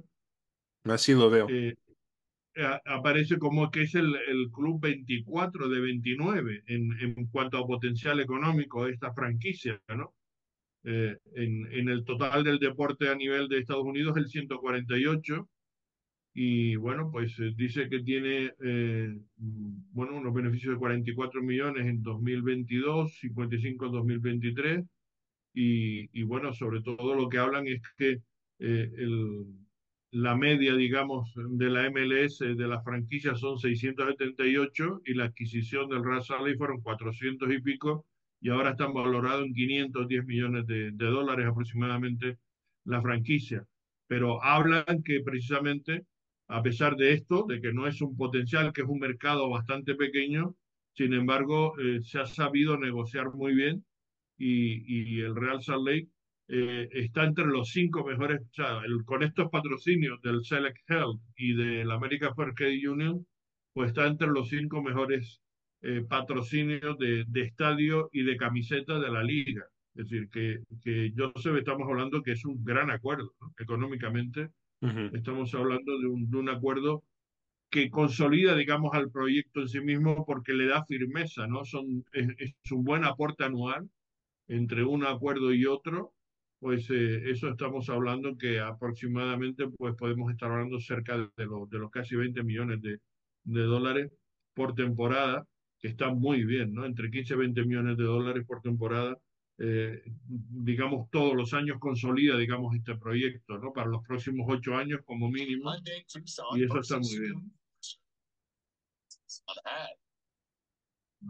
[0.84, 1.46] Así lo veo.
[1.50, 1.74] eh,
[2.56, 7.66] a- aparece como que es el, el club 24 de 29 en, en cuanto a
[7.66, 10.14] potencial económico de esta franquicia, ¿no?
[10.84, 15.48] Eh, en, en el total del deporte a nivel de Estados Unidos el 148
[16.42, 21.86] y bueno, pues eh, dice que tiene eh, mm, bueno, unos beneficios de 44 millones
[21.86, 24.84] en 2022, 55 en 2023
[25.52, 28.22] y, y bueno, sobre todo lo que hablan es que
[28.58, 28.90] eh,
[30.12, 36.02] la media, digamos, de la MLS, de las franquicias son 678 y la adquisición del
[36.02, 38.06] Real Salt fueron 400 y pico
[38.40, 42.38] y ahora están valorados en 510 millones de, de dólares aproximadamente
[42.84, 43.62] la franquicia.
[44.06, 46.06] Pero hablan que precisamente,
[46.50, 49.94] a pesar de esto, de que no es un potencial, que es un mercado bastante
[49.94, 50.56] pequeño,
[50.94, 53.84] sin embargo, eh, se ha sabido negociar muy bien
[54.36, 56.08] y, el Real Salt Lake
[56.48, 61.54] eh, está entre los cinco mejores, o sea, con estos patrocinios del Select Health y
[61.54, 63.26] del America Fair Credit Union,
[63.72, 65.40] pues está entre los cinco mejores
[65.82, 69.64] eh, patrocinios de, de, estadio y de camiseta de la liga.
[69.94, 74.50] Es decir, que, que Joseph estamos hablando que es un gran acuerdo, económicamente.
[75.12, 77.04] Estamos hablando de un, de un acuerdo
[77.70, 81.64] que consolida, digamos, al proyecto en sí mismo porque le da firmeza, ¿no?
[81.64, 83.88] Son, es, un buen aporte anual
[84.48, 86.12] entre un acuerdo y otro,
[86.58, 91.78] pues eh, eso estamos hablando que aproximadamente pues podemos estar hablando cerca de, los de
[91.78, 92.98] los casi 20 millones de,
[93.44, 94.10] de dólares
[94.54, 95.46] por temporada,
[95.78, 96.84] que está muy bien, ¿no?
[96.84, 99.16] Entre 15 y 20 millones de dólares por temporada,
[99.62, 103.74] eh, digamos, todos los años consolida, digamos, este proyecto, ¿no?
[103.74, 105.70] Para los próximos ocho años como mínimo,
[106.56, 107.52] y eso está muy bien.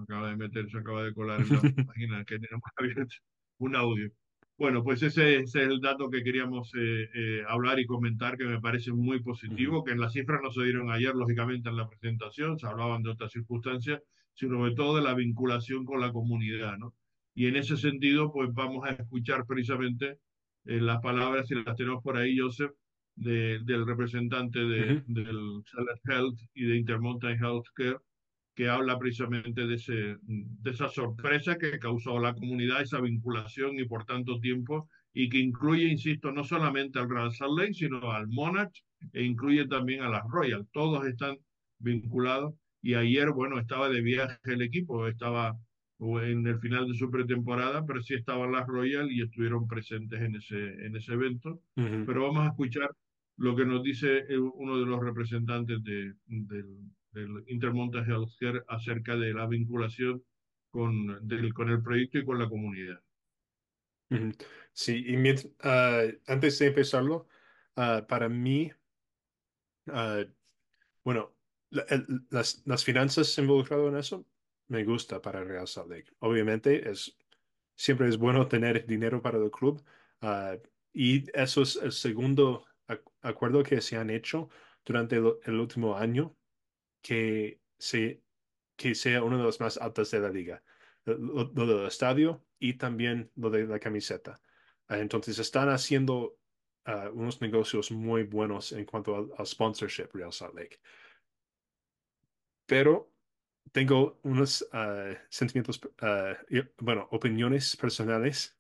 [0.01, 1.61] acaba de meter, se acaba de colar en la
[1.93, 3.17] página que tenemos abierta
[3.59, 4.09] un audio.
[4.57, 8.45] Bueno, pues ese, ese, es el dato que queríamos eh, eh, hablar y comentar, que
[8.45, 11.89] me parece muy positivo, que en las cifras no se dieron ayer, lógicamente, en la
[11.89, 14.01] presentación, se hablaban de otras circunstancias,
[14.35, 16.95] sino sobre todo de la vinculación con la comunidad, ¿no?
[17.35, 20.19] Y en ese sentido, pues vamos a escuchar precisamente
[20.65, 22.73] eh, las palabras, si las tenemos por ahí, Joseph,
[23.15, 25.03] de, del representante de, Ujú.
[25.07, 27.99] del Select Health y de Intermountain Healthcare,
[28.55, 33.79] que habla precisamente de, ese, de esa sorpresa que causó a la comunidad, esa vinculación
[33.79, 38.11] y por tanto tiempo, y que incluye, insisto, no solamente al Real Salt Lake, sino
[38.13, 38.75] al Monarch
[39.13, 40.67] e incluye también a las Royal.
[40.73, 41.39] Todos están
[41.79, 45.57] vinculados y ayer, bueno, estaba de viaje el equipo, estaba
[46.01, 50.35] en el final de su pretemporada, pero sí estaban las Royal y estuvieron presentes en
[50.37, 51.63] ese, en ese evento.
[51.77, 52.05] Ujú.
[52.07, 52.91] Pero vamos a escuchar
[53.37, 59.35] lo que nos dice uno de los representantes de, del, del Intermonta Healthcare acerca de
[59.35, 60.23] la vinculación
[60.71, 63.03] con, del, con el proyecto y con la comunidad.
[64.73, 67.29] Sí, y mient- ah, antes de empezarlo,
[67.77, 68.71] ah, para mí,
[69.89, 70.25] ah,
[71.05, 71.37] bueno,
[71.71, 74.27] la- el- las, las finanzas involucradas en eso
[74.71, 76.13] me gusta para Real Salt Lake.
[76.21, 77.17] Obviamente, es,
[77.77, 79.83] siempre es bueno tener dinero para el club,
[80.21, 80.57] ah,
[80.93, 84.49] y eso es el segundo ac- acuerdo que se han hecho
[84.85, 86.37] durante el, último año
[87.03, 88.23] que, se,
[88.77, 90.63] que sea uno de los más altos de la liga.
[91.05, 94.41] Lo, del estadio y también lo de la camiseta.
[94.89, 96.39] Ah, Entonces están haciendo
[96.85, 100.81] ah, unos negocios muy buenos en cuanto al sponsorship Real Salt Lake.
[102.67, 103.11] Pero
[103.73, 105.81] tengo unos ah, sentimientos,
[106.51, 108.59] y- bueno, opiniones personales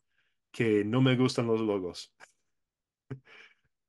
[0.52, 2.14] que no me gustan los logos.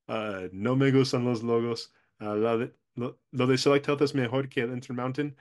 [0.08, 1.94] Ah, no me gustan los logos.
[2.94, 5.36] Lo, de Select Health es mejor que el Intermountain,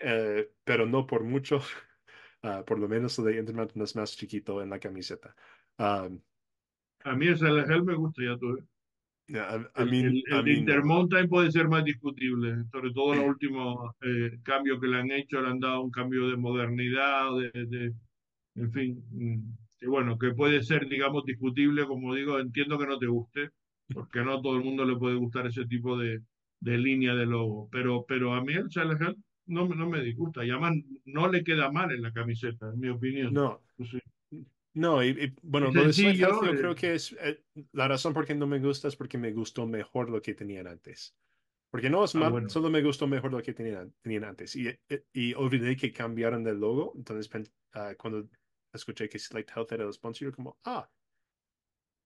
[0.00, 1.60] eh, pero no por mucho.
[2.66, 5.34] Por lo menos lo de Intermountain es más chiquito en la camiseta.
[5.78, 8.58] A mí ese el me gusta, ya tú
[9.74, 10.48] El.
[10.48, 15.40] Intermountain puede ser más discutible, sobre todo los últimos eh, cambios que le han hecho,
[15.40, 17.94] le han dado un cambio de modernidad, de, de,
[18.56, 22.98] en fin, mm, que bueno, que puede ser, digamos, discutible, como digo, entiendo que no
[22.98, 23.50] te guste,
[23.92, 26.22] porque no a todo el mundo le puede gustar ese tipo de,
[26.60, 30.44] de línea de logo, pero, pero a mí el Challenger no, me- no me disgusta,
[30.44, 30.74] y además
[31.06, 33.32] no le queda mal en la camiseta, en mi opinión.
[33.34, 33.62] No.
[34.76, 37.88] No, y, y, bueno, lo de Slight Health yo eh, creo que es eh, la
[37.88, 41.16] razón por qué no me gusta es porque me gustó mejor lo que tenían antes.
[41.70, 44.54] Porque no es ah, mal, bueno, solo me gustó mejor lo que tenían, tenían antes.
[44.54, 46.92] Y, eh, y olvidé que cambiaron el logo.
[46.94, 48.28] Entonces, ah, cuando
[48.70, 50.86] escuché que Select Health era el sponsor, yo como, ah,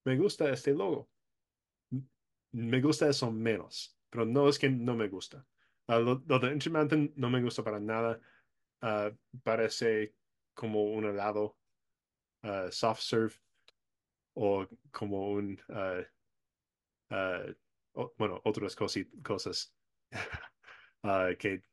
[0.05, 1.09] me gusta este logo.
[2.53, 5.45] Me gusta eso menos, pero no es que no me gusta.
[5.87, 8.17] Ah, lo, lo de Intermountain no me gusta para nada.
[8.79, 9.11] Ah,
[9.43, 10.15] parece
[10.53, 11.57] como un helado
[12.43, 13.33] ah, soft serve
[14.35, 16.03] o como un, ah,
[17.09, 17.45] ah,
[17.93, 18.75] o- bueno, otras
[19.23, 19.73] cosas
[21.03, 21.63] ah, que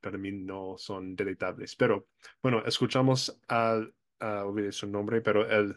[0.00, 1.76] para mí no son deleitables.
[1.76, 2.08] Pero
[2.42, 5.76] bueno, escuchamos al, a olvidé su nombre, pero el,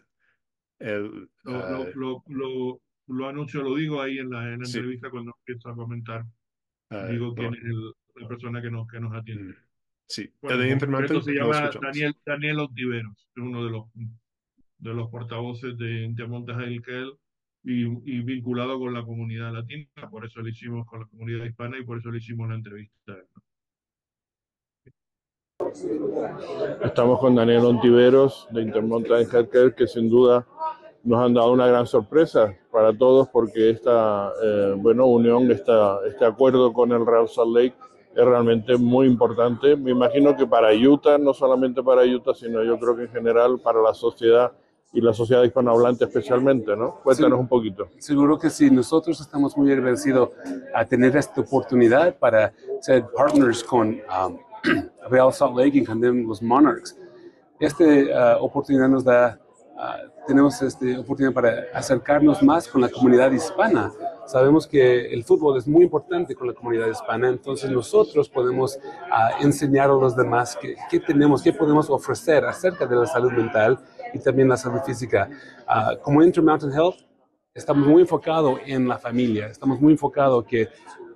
[0.79, 5.09] el lo, lo, lo, lo, anuncio, lo digo ahí en la, en la sí, entrevista
[5.09, 6.25] cuando empiezo a comentar,
[6.99, 9.55] digo quién es el- la persona que nos, que nos mm, atiende.
[10.07, 11.71] sí, el Bueno, en de se llama.
[11.81, 13.85] Daniel, Daniel Ontiveros, es uno de los,
[14.81, 17.11] de los portavoces de Intermontes Healthcare
[17.63, 21.77] y, y vinculado con la comunidad latina, por eso lo hicimos con la comunidad hispana
[21.77, 23.15] y por eso le hicimos la entrevista.
[26.83, 30.45] Estamos con Daniel Ontiveros de Intermountain Healthcare, que sin duda
[31.03, 36.25] nos han dado una gran sorpresa para todos porque esta eh, bueno, unión, esta, este
[36.25, 37.75] acuerdo con el Real Salt Lake
[38.15, 39.75] es realmente muy importante.
[39.75, 43.59] Me imagino que para Utah, no solamente para Utah, sino yo creo que en general
[43.59, 44.51] para la sociedad
[44.93, 46.95] y la sociedad hispanohablante especialmente, ¿no?
[47.03, 47.41] Cuéntanos Sí.
[47.41, 47.87] un poquito.
[47.97, 50.31] Seguro que sí, nosotros estamos muy agradecidos
[50.73, 52.51] a tener esta oportunidad para
[52.81, 54.37] ser partners con um,
[55.09, 56.97] Real Salt Lake y también los Monarchs.
[57.59, 59.39] Esta uh, oportunidad nos da,
[59.75, 63.91] uh, tenemos esta oportunidad para acercarnos más con la comunidad hispana.
[64.25, 69.43] Sabemos que el fútbol es muy importante con la comunidad hispana, entonces nosotros podemos uh,
[69.43, 70.57] enseñar a los demás
[70.89, 73.79] qué tenemos, qué podemos ofrecer acerca de la salud mental
[74.13, 75.29] y también la salud física.
[75.67, 76.97] Uh, como Intermountain Health,
[77.53, 80.69] estamos muy enfocados en la familia, estamos muy enfocados que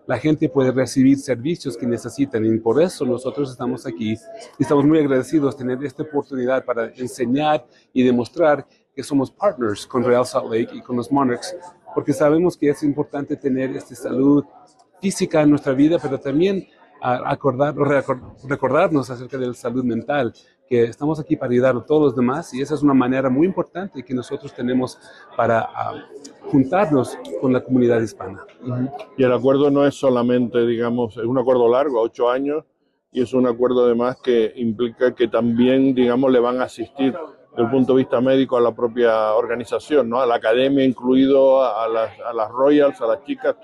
[0.08, 4.16] la gente puede recibir servicios que necesitan y por eso nosotros estamos aquí.
[4.60, 9.88] Y estamos muy agradecidos de tener esta oportunidad para enseñar y demostrar que somos partners
[9.88, 11.56] con Real Salt Lake y con los Monarchs,
[11.94, 14.46] porque sabemos que es importante tener esta salud
[15.02, 16.68] física en nuestra vida, pero también
[17.02, 20.34] a acordar, recor- recordarnos acerca de la salud mental,
[20.68, 23.46] que estamos aquí para ayudar a todos los demás y esa es una manera muy
[23.46, 24.98] importante que nosotros tenemos
[25.36, 25.94] para ah,
[26.48, 28.44] juntarnos con la comunidad hispana.
[29.18, 32.64] Y el acuerdo no es solamente, digamos, es un acuerdo largo, a ocho años,
[33.12, 37.14] y es un acuerdo además que implica que también, digamos, le van a asistir
[37.52, 40.20] desde el punto de vista médico a la propia organización, ¿no?
[40.20, 43.56] A la academia incluido, a las, a las Royals, a las chicas,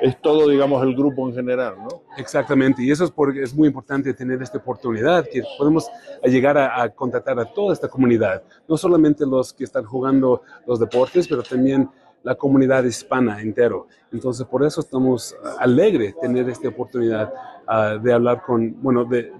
[0.00, 2.02] es todo, digamos, el grupo en general, ¿no?
[2.16, 5.90] Exactamente, y eso es porque es muy importante tener esta oportunidad, que podemos
[6.24, 10.80] llegar a, a contratar a toda esta comunidad, no solamente los que están jugando los
[10.80, 11.88] deportes, pero también
[12.22, 13.86] la comunidad hispana entero.
[14.12, 17.32] Entonces, por eso estamos alegres de tener esta oportunidad
[17.66, 19.32] ah, de hablar con, bueno, de,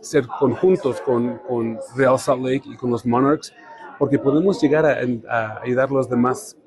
[0.00, 3.54] ser conjuntos con, con Real Salt Lake y con los Monarchs,
[3.98, 4.98] porque podemos llegar a,
[5.30, 6.58] a ayudar a los demás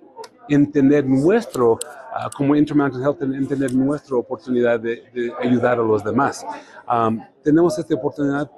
[0.49, 1.77] entender nuestro,
[2.13, 6.45] ah, como Intermountain Health, en- entender nuestra oportunidad de, de ayudar a los demás.
[6.91, 8.49] Um, tenemos esta oportunidad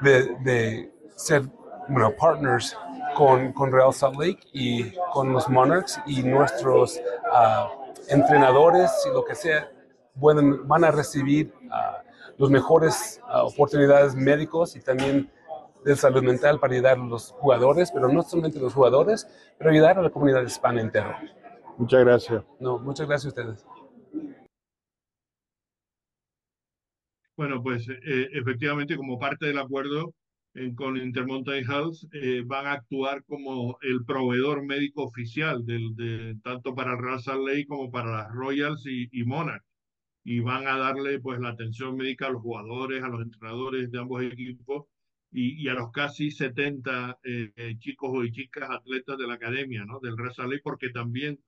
[0.00, 1.42] de, de ser
[1.88, 2.76] bueno, partners
[3.16, 7.00] con, con Real Salt Lake y con los Monarchs y nuestros
[7.32, 7.68] ah,
[8.08, 9.70] entrenadores y lo que sea
[10.20, 12.02] pueden, van a recibir ah,
[12.36, 15.28] los mejores oportunidades médicos y también
[15.84, 19.26] de salud mental para ayudar a los jugadores, pero no solamente a los jugadores,
[19.58, 21.20] pero ayudar a la comunidad hispana entera.
[21.78, 22.44] Muchas gracias.
[22.58, 23.66] No, muchas gracias a ustedes.
[27.36, 30.12] Bueno, pues eh, efectivamente, como parte del acuerdo
[30.54, 36.36] eh, con Intermountain Health, eh, van a actuar como el proveedor médico oficial del, de,
[36.42, 39.62] tanto para Real Salt Lake como para las Royals y, y Monarch.
[40.24, 43.98] Y van a darle pues la atención médica a los jugadores, a los entrenadores de
[44.00, 44.86] ambos equipos
[45.30, 50.00] y, y a los casi 70 eh, chicos y chicas atletas de la academia, ¿no?
[50.00, 51.38] Del Lake, porque también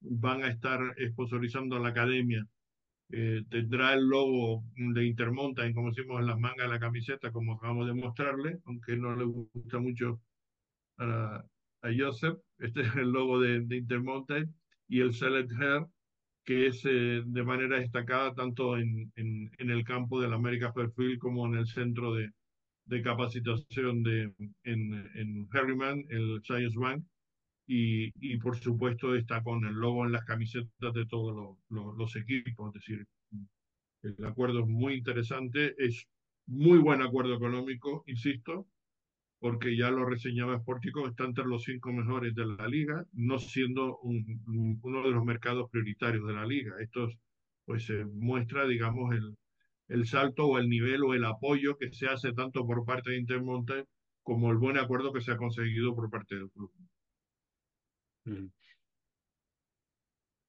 [0.00, 0.80] van a estar
[1.10, 2.46] sponsorizando a la academia
[3.10, 7.54] eh, tendrá el logo de Intermountain, como decimos en las mangas de la camiseta, como
[7.54, 10.20] acabamos de mostrarle, aunque no le gusta mucho
[10.98, 11.44] a,
[11.82, 12.38] a Joseph.
[12.58, 14.54] Este es el logo de, de Intermountain
[14.88, 15.86] y el Select Hair,
[16.44, 21.18] que es eh, de manera destacada tanto en, en, en, el campo del América Fairfield
[21.18, 22.30] como en el centro de,
[22.88, 24.32] de capacitación de,
[24.64, 27.04] en, en Harriman, el Science Bank,
[27.66, 31.96] y, y, por supuesto está con el logo en las camisetas de todos los, los,
[31.96, 33.06] los equipos, es decir,
[34.02, 36.06] el acuerdo es muy interesante, es
[36.46, 38.66] muy buen acuerdo económico, insisto,
[39.38, 43.98] porque ya lo reseñaba Sportico, está entre los cinco mejores de la liga, no siendo
[43.98, 46.74] un, un, uno de los mercados prioritarios de la liga.
[46.80, 47.08] Esto
[47.66, 49.36] pues muestra, digamos, el,
[49.88, 53.18] el salto o el nivel o el apoyo que se hace tanto por parte de
[53.18, 53.86] Intermonte
[54.22, 56.70] como el buen acuerdo que se ha conseguido por parte del club.
[58.26, 58.48] Mm.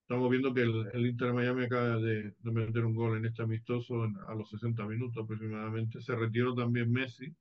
[0.01, 3.43] Estamos viendo que el, el Inter Miami acaba de, de, meter un gol en este
[3.43, 6.01] amistoso en, a los 60 minutos aproximadamente.
[6.01, 7.33] Se retiró también Messi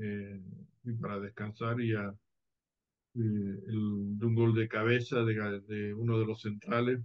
[0.00, 0.40] eh,
[0.84, 2.08] y para descansar y ya
[3.14, 3.18] eh,
[3.68, 7.00] el, de un gol de cabeza de, de uno de los centrales.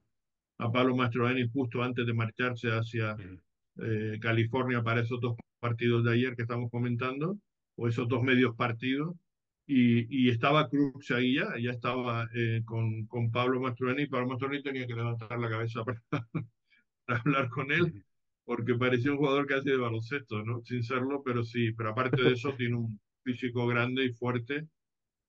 [0.58, 3.38] a Pablo Mastroeni justo antes de marcharse hacia uh
[3.78, 7.38] eh, California para esos dos partidos de ayer que estamos comentando,
[7.76, 9.14] o esos dos medios partidos.
[9.66, 14.62] Y, y, estaba Cruz ahí ya, ya estaba eh, con, con, Pablo Mastroeni, Pablo Mastroeni
[14.62, 16.02] tenía que levantar la cabeza para,
[17.06, 18.04] para hablar con él,
[18.44, 20.62] porque parecía un jugador casi de baloncesto, ¿no?
[20.64, 24.66] Sin serlo, pero sí, pero aparte de eso tiene un físico grande y fuerte,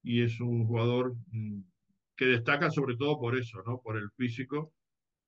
[0.02, 1.62] y es un jugador mm,
[2.16, 3.82] que destaca sobre todo por eso, ¿no?
[3.82, 4.74] Por el físico,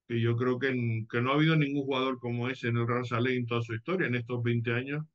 [0.07, 2.87] que yo creo que, en, que no ha habido ningún jugador como ese en el
[2.87, 5.05] Real Salé en toda su historia, en estos 20 años,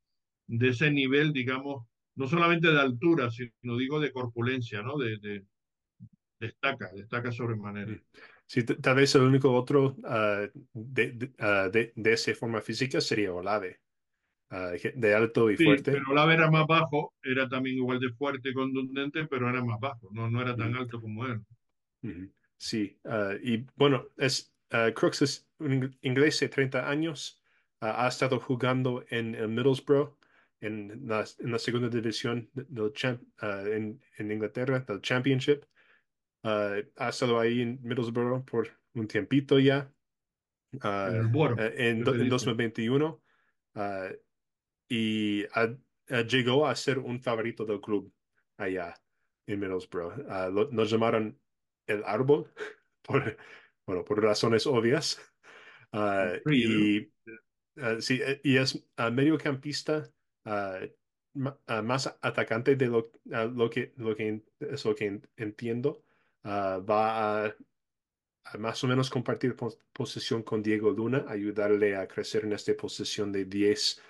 [0.46, 1.86] de ese nivel, digamos,
[2.20, 4.98] no solamente de altura, sino digo de corpulencia, ¿no?
[4.98, 5.42] De, de
[6.38, 7.98] destaca, destaca sobremanera.
[8.44, 13.00] Sí, tal vez el único otro uh, de, de, uh, de, de, esa forma física
[13.00, 13.80] sería Olave,
[14.50, 15.92] uh, de alto y sí, fuerte.
[15.92, 19.80] Pero Olave era más bajo, era también igual de fuerte y contundente, pero era más
[19.80, 20.76] bajo, no, no era tan mm.
[20.76, 21.40] alto como él.
[22.58, 22.98] Sí,
[23.42, 27.40] y bueno, es, Crooks es un inglés de 30 años,
[27.80, 30.19] ha estado jugando en el Middlesbrough
[30.60, 35.64] en la, en la segunda división del champ, uh, en, en, Inglaterra, del Championship.
[36.42, 39.90] Uh, ha estado ahí en Middlesbrough por un tiempito ya.
[40.72, 43.22] Uh, bueno, en, en 2021.
[44.88, 45.76] y a,
[46.22, 48.12] llegó a ser un favorito del club
[48.58, 48.94] allá
[49.46, 50.18] en Middlesbrough.
[50.52, 51.38] Lo, nos llamaron
[51.86, 52.52] el árbol
[53.02, 53.36] por,
[53.86, 55.20] bueno, por razones obvias.
[56.50, 57.10] y,
[58.00, 60.08] sí, y es mediocampista
[60.44, 63.10] Más atacante de lo,
[63.70, 66.02] que, lo que es lo que entiendo.
[66.44, 67.56] va a,
[68.58, 73.32] más o menos compartir pos posición con Diego Luna, ayudarle a crecer en esta posición
[73.32, 74.02] de 10.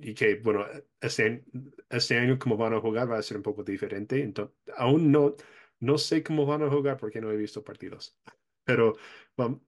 [0.00, 0.66] y que, bueno,
[1.00, 1.44] este,
[1.88, 4.22] este año como van a jugar va a ser un poco diferente.
[4.22, 5.34] Entonces, aún no,
[5.80, 8.16] no sé cómo van a jugar porque no he visto partidos.
[8.64, 8.96] Pero
[9.36, 9.62] vamos,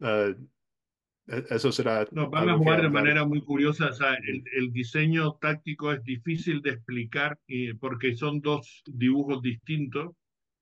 [1.26, 2.06] eso será.
[2.12, 3.88] No, van a jugar de manera muy curiosa.
[3.88, 9.42] O sea, el, el, diseño táctico es difícil de explicar eh, porque son dos dibujos
[9.42, 10.12] distintos.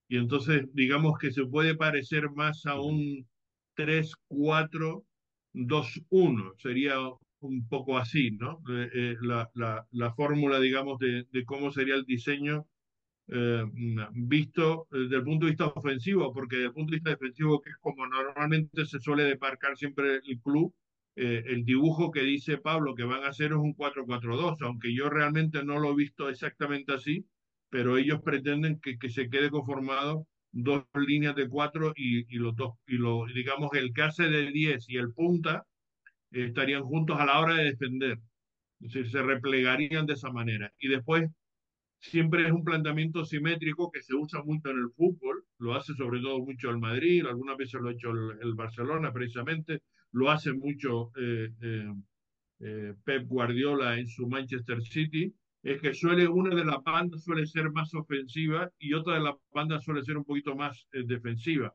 [0.09, 3.26] Y entonces, digamos que se puede parecer más a un
[3.76, 6.54] 3-4-2-1.
[6.59, 6.96] Sería
[7.40, 8.61] un poco así, ¿no?
[8.70, 12.66] Eh, eh, la, la, la, fórmula, digamos, de, de, cómo sería el diseño
[13.29, 13.64] eh,
[14.12, 17.70] visto desde el punto de vista ofensivo, porque desde el punto de vista defensivo, que
[17.70, 20.74] es como normalmente se suele demarcar siempre el club,
[21.16, 25.11] eh, el dibujo que dice Pablo que van a hacer es un 4-4-2, aunque yo
[25.11, 27.26] realmente no lo he visto exactamente así,
[27.70, 32.57] pero ellos pretenden que, que se quede conformado dos líneas de cuatro y, y, los
[32.57, 35.66] dos, y lo, digamos, el que hace de 10 y el punta
[36.33, 38.18] eh, estarían juntos a la hora de defender.
[38.81, 40.72] Es decir, se replegarían de esa manera.
[40.79, 41.29] Y después,
[42.01, 46.20] siempre es un planteamiento simétrico que se usa mucho en el fútbol, lo hace sobre
[46.20, 49.82] todo mucho el Madrid, algunas veces lo ha hecho el, el Barcelona precisamente,
[50.12, 51.94] lo hace mucho eh, eh,
[52.61, 57.46] eh, Pep Guardiola en su Manchester City, es que suele, una de las bandas suele
[57.46, 61.74] ser más ofensiva y otra de las bandas suele ser un poquito más defensiva.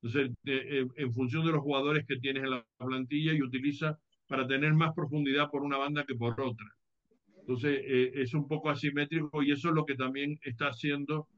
[0.00, 3.98] Entonces, en función de los jugadores que tienes en la plantilla y utiliza
[4.28, 6.75] para tener más profundidad por una banda que por otra.
[7.46, 11.28] Entonces, eh, es un poco asimétrico y eso es lo que también está haciendo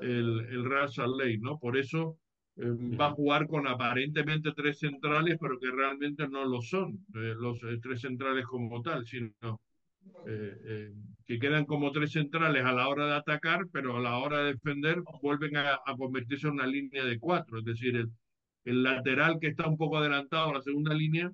[0.00, 1.58] el, el Real Salt Lake, ¿no?
[1.58, 2.16] Por eso
[2.58, 2.62] eh,
[2.96, 7.58] va a jugar con aparentemente tres centrales, pero que realmente no lo son, eh, los
[7.82, 9.60] tres centrales como tal, sino
[10.24, 14.52] que quedan como tres centrales a la hora de atacar, pero a la hora de
[14.52, 18.08] defender vuelven a, a convertirse en una línea de cuatro, es decir, el,
[18.64, 21.30] el, lateral que está un poco adelantado a la segunda línea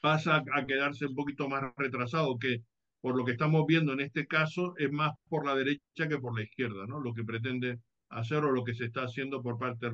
[0.00, 2.62] pasa a quedarse un poquito más retrasado, que
[3.06, 6.36] por lo que estamos viendo en este caso es más por la derecha que por
[6.36, 6.98] la izquierda, ¿no?
[6.98, 7.78] Lo que pretende
[8.08, 9.92] hacer o lo que se está haciendo por parte de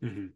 [0.00, 0.34] -huh.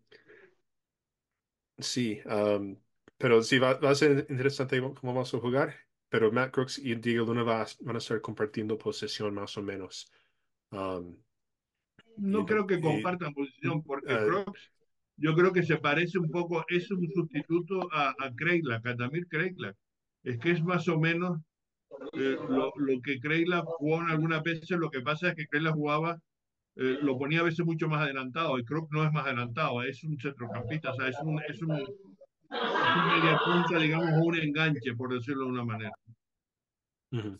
[1.78, 2.76] Sí, um,
[3.16, 5.74] pero sí, va, va, a ser interesante cómo vamos a jugar,
[6.10, 10.12] pero Matt Crooks y Diego Luna va, van a estar compartiendo posesión más o menos.
[10.72, 11.16] Um,
[12.18, 14.72] no creo que compartan posición porque uh, Crooks
[15.20, 19.26] yo creo que se parece un poco, es un sustituto a, a Kreilak, a Tamir
[19.28, 19.76] Kreilak.
[20.22, 21.38] Es que es más o menos
[22.14, 26.18] eh, lo, lo, que Kreila jugó algunas veces, lo que pasa es que Kreila jugaba,
[26.76, 30.02] eh, lo ponía a veces mucho más adelantado, y Croc no es más adelantado, es
[30.04, 34.94] un centrocampista, o sea, es un, es un, es un media punta, digamos, un enganche,
[34.94, 35.92] por decirlo de una manera.
[37.12, 37.38] Uh -huh.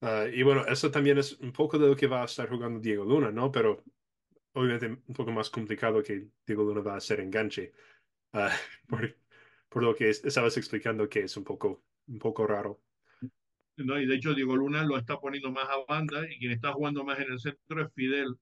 [0.00, 2.80] uh, y bueno, eso también es un poco de lo que va a estar jugando
[2.80, 3.52] Diego Luna, ¿no?
[3.52, 3.84] Pero
[4.56, 7.72] obviamente un poco más complicado que Diego Luna va a ser enganche,
[8.32, 8.48] uh,
[9.68, 12.80] por, lo que estabas explicando que es un poco, un poco raro.
[13.76, 14.00] ¿no?
[14.00, 17.04] Y de hecho Diego Luna lo está poniendo más a banda y quien está jugando
[17.04, 18.34] más en el centro es Fidel,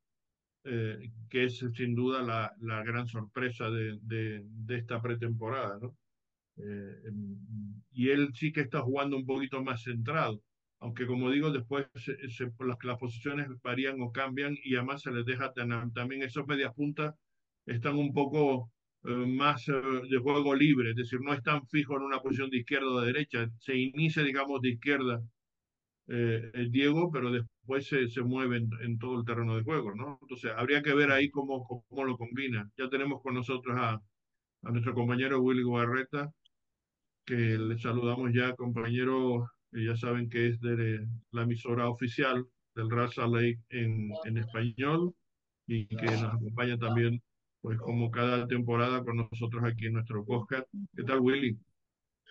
[0.62, 5.81] eh, que es sin duda la, la gran sorpresa de, de, esta pretemporada.
[6.57, 7.11] Eh,
[7.91, 10.41] y él sí que está jugando un poquito más centrado,
[10.85, 11.87] aunque como digo, después
[12.59, 16.74] las, las, posiciones varían o cambian y además se les deja tener, también esos medias
[16.74, 17.14] puntas
[17.64, 18.70] están un poco
[19.05, 19.72] eh, más eh,
[20.11, 23.07] de juego libre, es decir, no están fijos en una posición de izquierda o de
[23.07, 25.22] derecha, se inicia, digamos, de izquierda
[26.09, 29.95] eh, el Diego, pero después se, se mueve en, en, todo el terreno de juego,
[29.95, 30.18] ¿no?
[30.20, 32.70] Entonces, habría que ver ahí cómo, cómo lo combina.
[32.76, 33.93] Ya tenemos con nosotros a,
[34.62, 36.30] a nuestro compañero Willy Guarreta,
[37.24, 43.27] que le saludamos ya, compañero, ya saben que es de la emisora oficial del Raza
[43.27, 45.14] Lake en, en español
[45.66, 47.22] y que nos acompaña también
[47.61, 50.68] pues como cada temporada con nosotros aquí en nuestro podcast.
[50.95, 51.59] ¿Qué tal, Willy?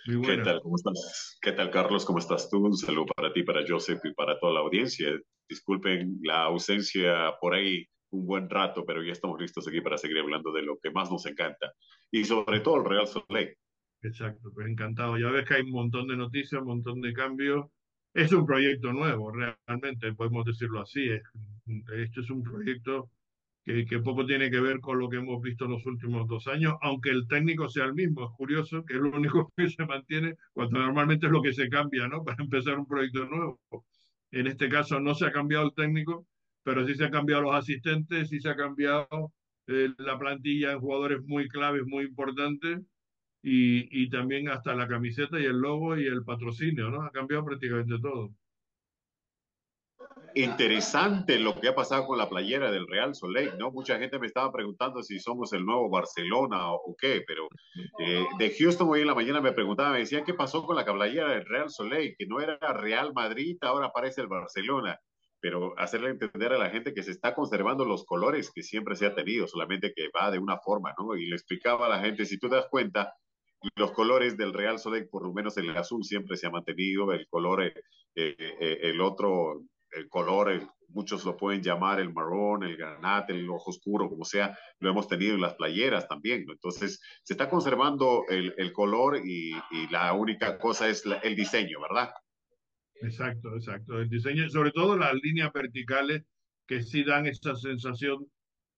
[0.06, 0.62] Muy ¿Qué tal?
[0.62, 1.40] ¿Cómo estás?
[1.42, 2.06] ¿Qué tal, Carlos?
[2.06, 2.66] ¿Cómo estás tú?
[2.66, 5.08] Un saludo para ti, para Joseph y para toda la audiencia.
[5.50, 10.20] Disculpen la ausencia por ahí un buen rato, pero ya estamos listos aquí para seguir
[10.20, 11.74] hablando de lo que más nos encanta
[12.12, 13.58] y sobre todo el Real Salt Lake.
[14.04, 15.18] Exacto, pues encantado.
[15.18, 17.68] Ya ves que hay un montón de noticias, un montón de cambios.
[18.14, 21.10] Es un proyecto nuevo, realmente, podemos decirlo así.
[21.96, 23.10] Esto es un proyecto
[23.66, 26.48] que, que, poco tiene que ver con lo que hemos visto en los últimos dos
[26.48, 28.26] años, aunque el técnico sea el mismo.
[28.26, 31.70] Es curioso que es lo único que se mantiene cuando normalmente es lo que se
[31.70, 32.24] cambia, ¿no?
[32.26, 33.60] Para empezar un proyecto nuevo.
[34.32, 36.28] En este caso no se ha cambiado el técnico,
[36.64, 39.32] pero sí se han cambiado los asistentes, sí se ha cambiado
[39.68, 42.82] eh, la plantilla en jugadores muy claves, muy importantes,
[43.44, 47.04] y, y también hasta la camiseta y el logo y el patrocinio, ¿no?
[47.04, 48.34] Ha cambiado prácticamente todo
[50.36, 53.72] interesante lo que ha pasado con la playera del Real Soleil, ¿no?
[53.72, 57.48] Mucha gente me estaba preguntando si somos el nuevo Barcelona o, qué, pero
[58.00, 60.86] eh, de Houston hoy en la mañana me preguntaban, me decían qué pasó con la
[60.86, 65.00] playera del Real Soleil, que no era Real Madrid, ahora aparece el Barcelona,
[65.40, 69.06] pero hacerle entender a la gente que se está conservando los colores que siempre se
[69.06, 71.16] ha tenido, solamente que va de una forma, ¿no?
[71.16, 73.14] Y le explicaba a la gente, si tú das cuenta,
[73.76, 77.28] los colores del Real Soleil, por lo menos el azul siempre se ha mantenido, el
[77.28, 77.74] color, eh,
[78.16, 79.64] eh, el otro
[79.96, 84.58] el color, muchos lo pueden llamar el marrón, el granate, el ojo oscuro, como sea,
[84.80, 86.46] lo hemos tenido en las playeras también.
[86.50, 91.80] Entonces, se está conservando el, el color y, y, la única cosa es el diseño,
[91.82, 92.12] ¿verdad?
[93.02, 94.00] Exacto, exacto.
[94.00, 96.24] El diseño, sobre todo las líneas verticales
[96.68, 98.28] que sí dan esa sensación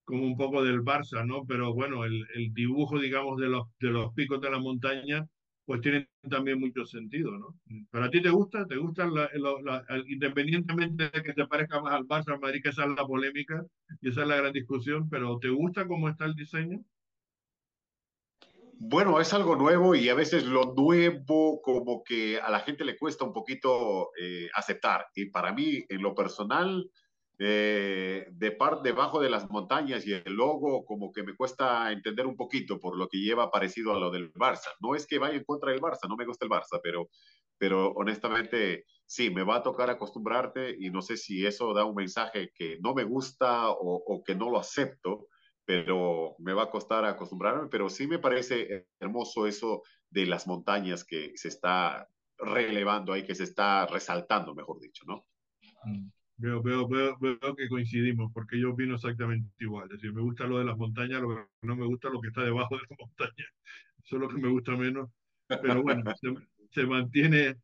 [0.06, 1.46] como un poco del Barça, ¿no?
[1.46, 5.28] Pero bueno, el, el dibujo, digamos, de los, de los picos de la montaña,
[5.66, 7.60] pues tiene también mucho sentido, ¿no?
[7.92, 8.68] ¿Pero a ti te gusta?
[8.68, 9.30] ¿Te gusta, la,
[10.08, 13.66] independientemente de que te parezca más al Barça, al Madrid, que esa es la polémica
[14.02, 16.80] y esa es la gran discusión, pero ¿te gusta cómo está el diseño?
[18.78, 22.98] Bueno, es algo nuevo y a veces lo nuevo como que a la gente le
[22.98, 25.08] cuesta un poquito eh, aceptar.
[25.16, 26.92] Y para mí, en lo personal,
[27.40, 32.26] eh, de parte debajo de las montañas y el logo como que me cuesta entender
[32.26, 34.70] un poquito por lo que lleva parecido a lo del Barça.
[34.80, 37.10] No es que vaya en contra del Barça, no me gusta el Barça, pero,
[37.58, 41.96] pero honestamente sí, me va a tocar acostumbrarte y no sé si eso da un
[41.96, 45.28] mensaje que no me gusta o, o que no lo acepto,
[45.66, 51.04] pero me va a costar acostumbrarme, pero sí me parece hermoso eso de las montañas
[51.04, 52.08] que se está
[52.38, 55.26] relevando ahí, que se está resaltando, mejor dicho, ¿no?
[55.86, 56.10] Mm.
[56.38, 59.86] Veo, veo, veo, veo que coincidimos, porque yo opino exactamente igual.
[59.86, 62.28] Es decir, me gusta lo de las montañas, lo que no me gusta lo que
[62.28, 63.50] está debajo de las montañas.
[64.04, 65.10] Eso es lo que me gusta menos.
[65.48, 66.34] Pero bueno, se,
[66.72, 67.56] se mantiene,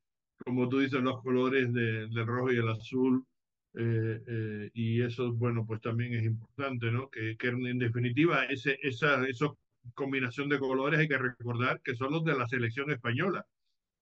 [0.46, 3.26] como tú dices, los colores de, del rojo y el azul.
[3.74, 7.10] Eh, eh, y eso, bueno, pues también es importante, ¿no?
[7.10, 9.48] Que, que en definitiva, ese, esa, esa
[9.94, 13.46] combinación de colores hay que recordar que son los de la selección española.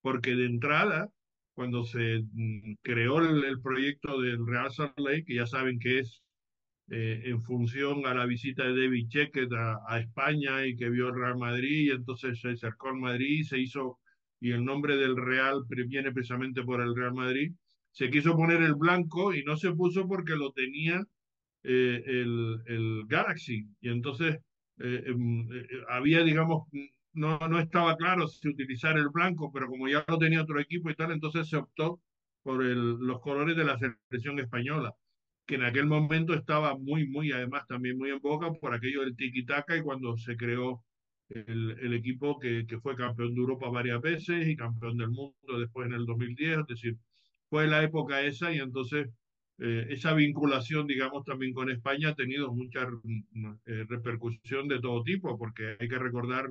[0.02, 1.10] Porque de entrada
[1.60, 4.94] cuando se mm, creó el, proyecto del Real Salt
[5.26, 6.22] que ya saben que es
[6.88, 11.16] eh, en función a la visita de David Chequet a, España y que vio el
[11.16, 13.98] Real Madrid, y entonces se acercó al Madrid, se hizo,
[14.40, 17.52] y el nombre del Real viene precisamente por el Real Madrid,
[17.90, 21.04] se quiso poner el blanco y no se puso porque lo tenía
[21.62, 24.38] eh, el, Galaxy, y entonces
[24.78, 25.14] eh, eh,
[25.90, 26.68] había, digamos,
[27.20, 30.90] no, no estaba claro si utilizar el blanco, pero como ya lo tenía otro equipo
[30.90, 32.00] y tal, entonces se optó
[32.42, 34.94] por el, los colores de la selección española,
[35.46, 39.16] que en aquel momento estaba muy, muy, además también muy en boca por aquello del
[39.16, 40.82] tiki-taka y cuando se creó
[41.28, 45.58] el, el equipo que, que, fue campeón de Europa varias veces y campeón del mundo
[45.58, 46.96] después en el 2010, es decir,
[47.50, 49.08] fue la época esa y entonces
[49.58, 52.88] eh, esa vinculación, digamos, también con España ha tenido mucha
[53.66, 56.48] eh, repercusión de todo tipo, porque hay que recordar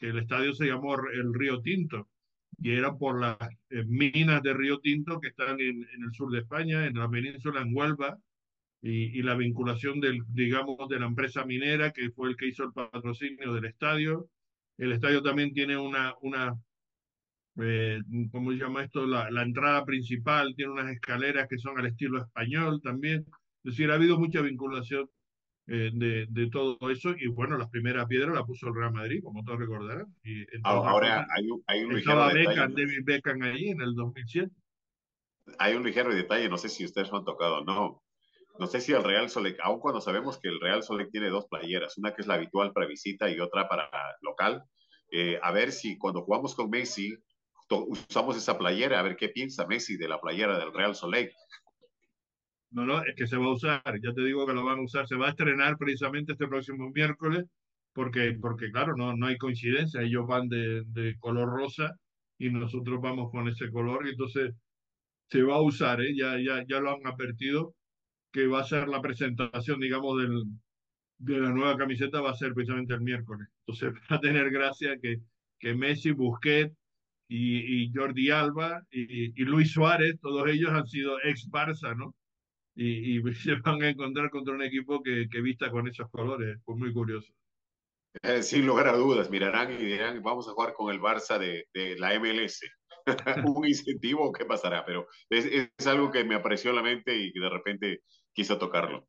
[0.00, 2.08] que el estadio se llamó el Río Tinto
[2.58, 3.36] y era por las
[3.70, 7.60] eh, minas de Río Tinto que están en, el sur de España, en la península,
[7.60, 8.18] en Huelva,
[8.82, 12.64] y, y, la vinculación del, digamos, de la empresa minera que fue el que hizo
[12.64, 14.28] el patrocinio del estadio.
[14.78, 16.56] El estadio también tiene una, una
[17.60, 18.00] eh,
[18.32, 19.06] ¿cómo se llama esto?
[19.06, 23.26] La, la, entrada principal tiene unas escaleras que son al estilo español también.
[23.64, 25.10] Es decir, ha habido mucha vinculación
[25.72, 27.14] eh, de, de, todo eso.
[27.16, 30.12] Y bueno, las primeras piedras la puso el Real Madrid, como todos recordarán.
[30.24, 32.48] Y Ahora hay un, hay un ligero estaba detalle.
[32.48, 34.50] Beckham, David Beckham ahí en el 2007.
[35.58, 38.02] Hay un ligero detalle, no sé si ustedes lo han tocado no.
[38.58, 41.46] No sé si el Real Solec, aun cuando sabemos que el Real Solec tiene dos
[41.46, 43.88] playeras, una que es la habitual para visita y otra para
[44.22, 44.64] local,
[45.12, 47.16] eh, a ver si cuando jugamos con Messi
[47.70, 51.32] usamos esa playera, a ver qué piensa Messi de la playera del Real Solec.
[52.70, 54.82] No, no, es que se va a usar, ya te digo que lo van a
[54.82, 57.44] usar, se va a estrenar precisamente este próximo miércoles,
[57.92, 61.96] porque, porque claro, no, no hay coincidencia, ellos van de, de color rosa
[62.38, 64.54] y nosotros vamos con ese color, y entonces
[65.30, 66.14] se va a usar, ¿eh?
[66.16, 67.74] ya, ya, ya lo han advertido,
[68.32, 70.44] que va a ser la presentación, digamos, del,
[71.18, 73.48] de la nueva camiseta, va a ser precisamente el miércoles.
[73.66, 75.18] Entonces va a tener gracia que,
[75.58, 76.74] que Messi, Busquets
[77.28, 82.14] y, y Jordi Alba y, y Luis Suárez, todos ellos han sido ex Barça, ¿no?
[82.80, 86.58] Y, y, se van a encontrar contra un equipo que, que vista con esos colores.
[86.64, 87.32] Pues muy curioso.
[88.22, 91.68] Eh, sin lugar a dudas, mirarán y dirán, vamos a jugar con el Barça de,
[91.74, 92.60] de la MLS.
[93.56, 94.84] un incentivo, ¿qué pasará?
[94.84, 98.00] Pero es, es, algo que me apareció a la mente y que de repente
[98.32, 99.06] quise tocarlo.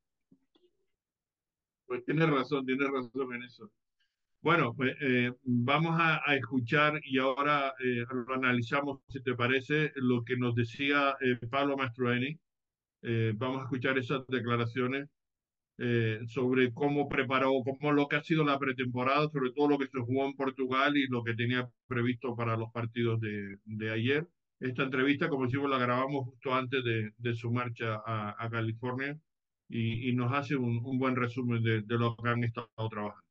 [1.86, 3.72] Pues tienes razón, tienes razón en eso.
[4.42, 9.92] Bueno, pues eh, vamos a, a, escuchar y ahora eh, lo analizamos, si te parece,
[9.96, 12.40] lo que nos decía eh, Pablo Mastroeni,
[13.04, 15.10] eh, vamos a escuchar esas declaraciones
[15.78, 19.88] eh, sobre cómo preparó, cómo lo que ha sido la pretemporada, sobre todo lo que
[19.88, 24.28] se jugó en Portugal y lo que tenía previsto para los partidos de, de ayer.
[24.60, 29.18] Esta entrevista, como decimos, la grabamos justo antes de, de su marcha a, a California
[29.68, 33.26] y, y, nos hace un, un buen resumen de, de, lo que han estado trabajando.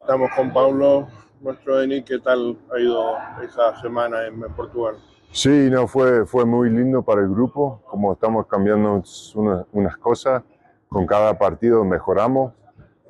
[0.00, 1.08] Estamos con Pablo,
[1.40, 2.02] nuestro Eni.
[2.02, 4.96] ¿Qué tal ha ido esa semana en Portugal?
[5.34, 9.02] Sí, no, fue, fue muy lindo para el grupo, como estamos cambiando
[9.34, 10.42] una, unas cosas,
[10.90, 12.52] con cada partido mejoramos,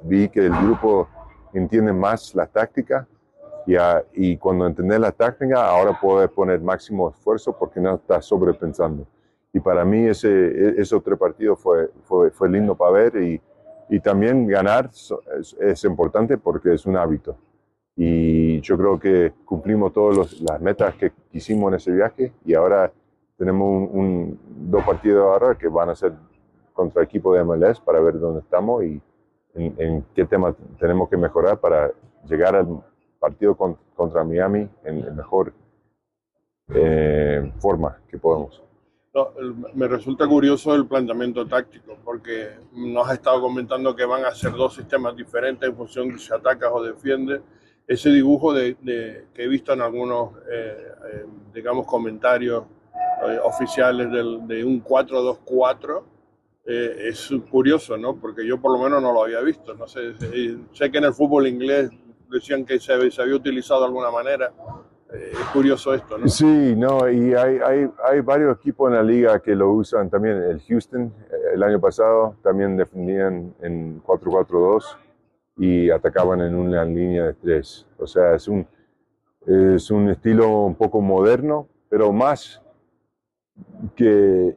[0.02, 1.08] vi que el grupo
[1.52, 3.08] entiende más la táctica
[3.66, 3.74] y,
[4.14, 9.04] y cuando entendés la táctica ahora puedes poner máximo esfuerzo porque no estás sobrepensando.
[9.52, 13.42] Y para mí ese, e, ese otro partido fue, fue, fue lindo para ver y,
[13.88, 14.90] y también ganar
[15.60, 17.36] es importante porque es un hábito
[17.96, 22.90] y yo creo que cumplimos todas las metas que quisimos en ese viaje y ahora
[23.36, 26.12] tenemos un, dos partidos ahora que van a ser
[26.72, 29.00] contra el equipo de MLS para ver dónde estamos y
[29.54, 31.90] en, qué tema tenemos que mejorar para
[32.26, 32.82] llegar al
[33.18, 35.52] partido contra Miami en la mejor
[36.74, 38.62] eh, forma que podemos.
[39.74, 44.52] me resulta curioso el planteamiento táctico, porque nos has estado comentando que van a ser
[44.52, 47.42] dos sistemas diferentes en función de si atacas o defiendes
[47.86, 48.76] ese dibujo de,
[49.34, 50.76] que he visto en algunos, eh,
[51.12, 52.64] eh, digamos, comentarios
[53.26, 56.02] eh, oficiales del, de un 4-2-4,
[56.64, 58.14] es curioso, ¿no?
[58.14, 59.74] Porque yo por lo menos no lo había visto.
[59.74, 60.14] No sé,
[60.72, 61.90] sé que en el fútbol inglés
[62.30, 64.52] decían que se, se había utilizado de alguna manera.
[65.12, 66.28] es curioso esto, ¿no?
[66.28, 70.36] Sí, no, y hay, hay, hay, varios equipos en la liga que lo usan también.
[70.36, 71.12] El Houston,
[71.52, 75.01] el año pasado, también defendían en 4-4-2
[75.62, 77.86] y atacaban en una línea de tres.
[77.96, 78.66] O sea, es un,
[79.46, 82.60] es un estilo un poco moderno, pero más
[83.94, 84.56] que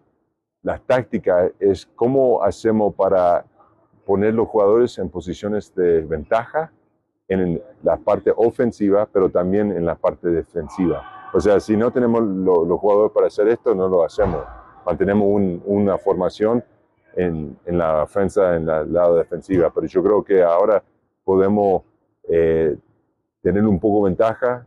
[0.63, 3.45] la táctica es cómo hacemos para
[4.03, 6.71] poner los jugadores en posiciones de ventaja
[7.27, 11.29] en la parte ofensiva, pero también en la parte defensiva.
[11.35, 14.43] O sea, si no tenemos los jugadores para hacer esto, no lo hacemos.
[14.83, 15.27] Mantenemos
[15.65, 16.63] una formación
[17.15, 19.69] en, en la defensa, en la lado defensiva.
[19.69, 20.83] Pero yo creo que ahora
[21.25, 21.83] podemos
[22.29, 22.77] eh,
[23.41, 24.65] tener un poco ventaja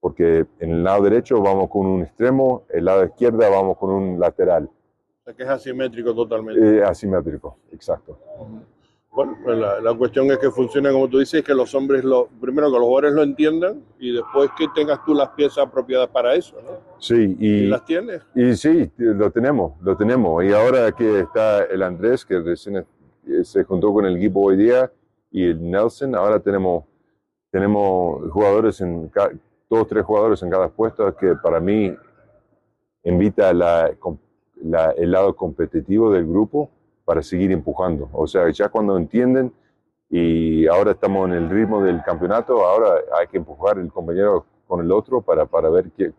[0.00, 4.18] porque en el lado derecho vamos con un extremo, el lado izquierda vamos con un
[4.18, 4.64] lateral.
[4.64, 6.78] O sea que es asimétrico totalmente.
[6.78, 8.18] Eh, asimétrico, exacto.
[9.12, 12.28] Bueno, pues la, la, cuestión es que funcione como tú dices, que los hombres, lo,
[12.40, 16.34] primero que los jugadores lo entiendan y después que tengas tú las piezas apropiadas para
[16.34, 16.78] eso, ¿no?
[16.98, 18.22] Sí, y, las tienes.
[18.34, 20.44] Y sí, lo tenemos, lo tenemos.
[20.44, 24.56] Y ahora que está el Andrés, que recién eh, se juntó con el equipo hoy
[24.56, 24.90] día
[25.30, 26.84] y el Nelson, ahora tenemos,
[27.50, 29.10] tenemos jugadores en,
[29.68, 31.94] todos tres jugadores en cada puesto que para mí
[33.04, 33.90] invita la,
[34.62, 36.70] la, el lado competitivo del grupo
[37.04, 38.08] para seguir empujando.
[38.12, 39.52] O sea, ya cuando entienden
[40.08, 44.80] y ahora estamos en el ritmo del campeonato, ahora hay que empujar el compañero con
[44.80, 46.12] el otro para, para ver qué,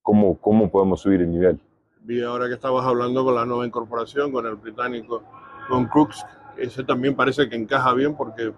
[0.00, 1.60] cómo, cómo podemos subir el nivel.
[2.00, 5.22] Vi ahora que estabas hablando con la nueva incorporación, con el británico,
[5.68, 6.24] con Crooks,
[6.58, 8.52] ese también parece que encaja bien porque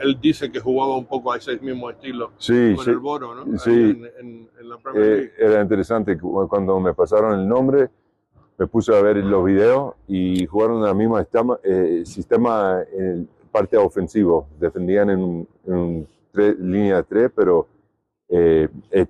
[0.00, 3.34] él dice que jugaba un poco a ese mismo estilo sí, con sí, el Boro,
[3.34, 3.58] ¿no?
[3.58, 7.90] Sí, en, en, la Premier eh, era interesante cuando me pasaron el nombre
[8.58, 13.76] me puse a ver los videos y jugaron el mismo sistema, eh, sistema en parte
[13.76, 14.46] ofensivo.
[14.60, 17.66] Defendían en, en tres, línea de tres, pero
[18.28, 19.06] eh, eh,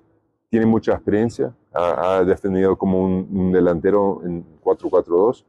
[0.49, 1.53] tiene mucha experiencia.
[1.73, 5.43] Ha, ha defendido como un, un, delantero en 4-4-2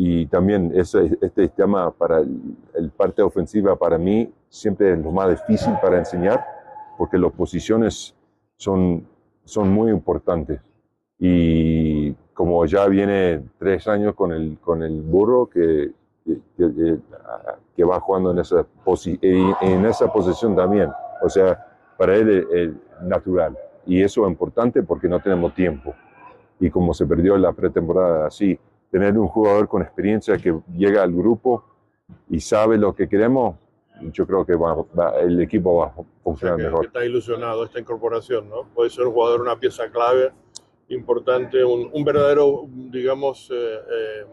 [0.00, 5.10] y también ese, este sistema para el, el, parte ofensiva para mí siempre es lo
[5.10, 6.46] más difícil para enseñar
[6.96, 8.14] porque las posiciones
[8.56, 9.04] son,
[9.44, 10.60] son muy importantes.
[11.18, 15.90] Y como ya viene tres años con el, con el burro que,
[16.24, 16.98] que,
[17.74, 20.90] que va jugando en esa, posi en esa posición también.
[21.24, 22.70] O sea, para él es,
[23.02, 23.58] natural.
[23.84, 25.92] Y eso es importante porque no tenemos tiempo.
[26.60, 28.58] Y como se perdió la pretemporada así,
[28.90, 31.64] tener un jugador con experiencia que llega al grupo
[32.28, 33.56] y sabe lo que queremos,
[34.12, 36.80] yo creo que va, va, el equipo va a funcionar o sea que, mejor.
[36.80, 38.64] Que está ilusionado esta incorporación, ¿no?
[38.74, 40.32] Puede ser un jugador, una pieza clave
[40.88, 44.26] importante, un, un verdadero, digamos, eh, eh,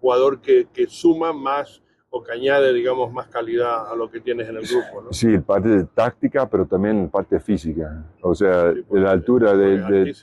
[0.00, 4.48] jugador que, que, suma más o que añade, digamos, más calidad a lo que tienes
[4.48, 5.02] en el grupo.
[5.02, 5.12] ¿no?
[5.12, 8.04] Sí, parte de táctica, pero también parte física.
[8.22, 10.14] O sea, sí, la altura de, de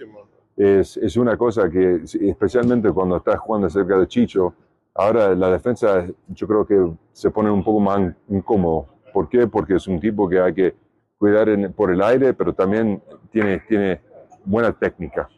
[0.57, 4.53] es, es, una cosa que, especialmente cuando estás jugando cerca de Chicho,
[4.95, 8.87] ahora la defensa yo creo que se pone un poco más incómodo.
[9.13, 9.47] ¿Por qué?
[9.47, 10.75] Porque es un tipo que hay que
[11.17, 13.01] cuidar en, por el aire, pero también
[13.31, 14.01] tiene, tiene
[14.43, 15.29] buena técnica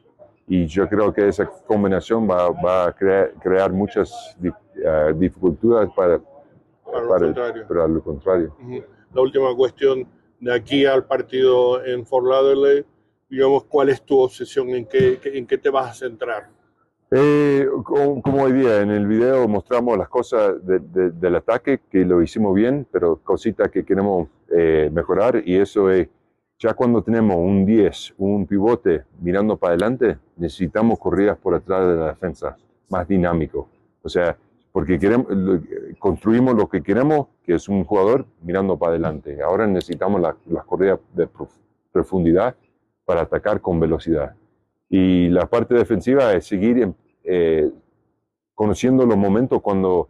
[0.50, 6.20] y yo creo que esa combinación va, va a crear, crear muchas uh, dificultades para,
[6.84, 7.68] para, para, lo contrario.
[7.68, 8.56] para, lo contrario.
[8.60, 8.86] Uh -huh.
[9.14, 10.08] La última cuestión,
[10.40, 12.84] de aquí al partido en Fort Lauderdale,
[13.30, 14.70] digamos, ¿cuál es tu obsesión?
[14.70, 16.50] ¿En qué, en qué te vas a centrar?
[17.12, 22.06] Eh, como, hoy día en el video mostramos las cosas de, de, del ataque, que
[22.06, 26.08] lo hicimos bien, pero cositas que queremos eh, mejorar y eso es,
[26.60, 31.96] ya cuando tenemos un 10, un pivote mirando para adelante, necesitamos corridas por atrás de
[31.96, 32.58] la defensa,
[32.90, 33.70] más dinámico.
[34.04, 34.38] O sea,
[34.72, 35.28] porque queremos,
[35.98, 39.42] construimos lo que queremos, que es un jugador mirando para adelante.
[39.42, 41.28] Ahora necesitamos las corridas de
[41.92, 42.56] profundidad
[43.10, 44.36] para atacar con velocidad.
[44.88, 46.94] Y la parte defensiva es seguir
[47.24, 47.72] eh,
[48.54, 50.10] conociendo los momentos cuando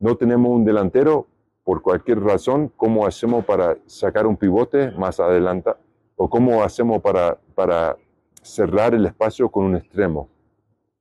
[0.00, 1.28] no tenemos un delantero,
[1.62, 5.70] por cualquier razón, cómo hacemos para sacar un pivote más adelante
[6.16, 7.96] o cómo hacemos para, para
[8.42, 10.28] cerrar el espacio con un extremo.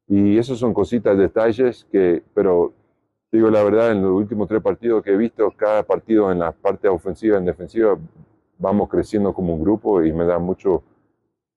[0.08, 2.74] Y esos son cositas, detalles que, pero
[3.32, 6.52] digo la verdad, en los últimos tres partidos que he visto, cada partido en la
[6.52, 7.97] parte ofensiva en defensiva,
[8.60, 10.84] vamos creciendo como un grupo y me da mucho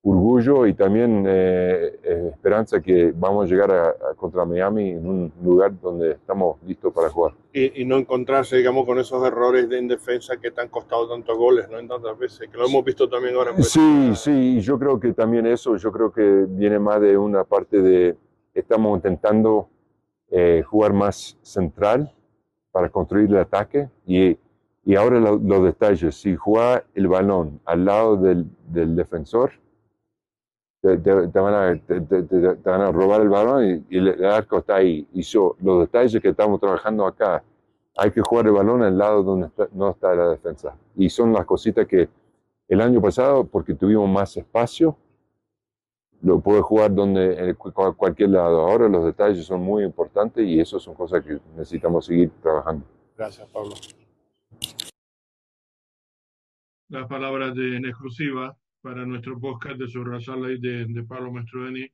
[0.04, 5.32] orgullo y también eh, eh, esperanza que vamos a llegar a, contra Miami en un
[5.42, 7.34] lugar donde estamos listos para jugar.
[7.52, 11.36] Y, no encontrarse, digamos, con esos errores de, en defensa que te han costado tantos
[11.36, 11.78] goles, ¿no?
[11.78, 13.52] En tantas veces, que lo hemos visto también ahora.
[13.56, 17.44] En sí, sí, yo creo que también eso, yo creo que viene más de una
[17.44, 18.16] parte de,
[18.54, 19.68] estamos intentando
[20.30, 22.12] eh, jugar más central
[22.72, 24.36] para construir el ataque y,
[24.84, 29.52] y ahora los detalles, si juega el balón al lado del, del defensor,
[30.82, 30.96] te,
[31.40, 32.00] van a, te,
[32.64, 35.06] van a, robar el balón y, el arco está ahí.
[35.12, 37.42] Y yo, los detalles que estamos trabajando acá,
[37.96, 40.76] hay que jugar el balón al lado donde no está la defensa.
[40.96, 42.08] Y son las cositas que
[42.68, 44.96] el año pasado, porque tuvimos más espacio,
[46.20, 47.54] lo puede jugar donde en
[47.96, 48.62] cualquier lado.
[48.62, 52.84] Ahora los detalles son muy importantes y eso son cosas que necesitamos seguir trabajando.
[53.16, 53.74] Gracias, Pablo.
[56.88, 61.88] Las palabras de en exclusiva para nuestro podcast de sobre la de, de Pablo Mastroeni,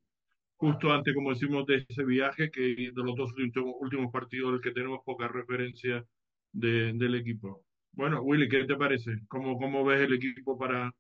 [0.56, 4.72] justo antes, como decimos, de ese viaje, que de los dos últimos, partidos del que
[4.72, 6.04] tenemos poca referencia
[6.52, 7.64] de, del equipo.
[7.92, 9.20] Bueno, Willy, ¿qué te parece?
[9.28, 10.90] ¿Cómo, cómo ves el equipo para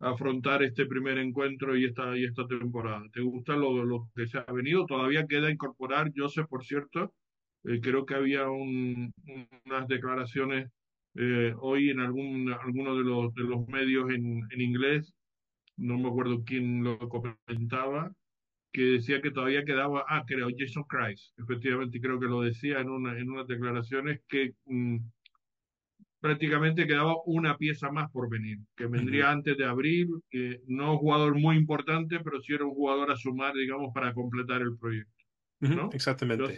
[0.00, 3.02] afrontar este primer encuentro y esta, y esta temporada?
[3.12, 4.86] ¿Te gusta lo, lo que se ha venido?
[4.86, 7.12] Todavía queda incorporar, yo sé, por cierto,
[7.64, 9.12] eh, creo que había un,
[9.66, 10.70] unas declaraciones
[11.20, 15.12] eh, hoy en algún, alguno de los, de los medios en, en inglés,
[15.76, 18.12] no me acuerdo quién lo comentaba,
[18.72, 22.88] que decía que todavía quedaba, ah, creo, Jason Christ, efectivamente creo que lo decía en,
[22.88, 24.98] una, en unas declaraciones que mm,
[26.20, 30.98] prácticamente quedaba una pieza más por venir, que vendría antes de abril, que no un
[30.98, 35.17] jugador muy importante, pero sí era un jugador a sumar, digamos, para completar el proyecto.
[35.92, 36.54] Exactamente.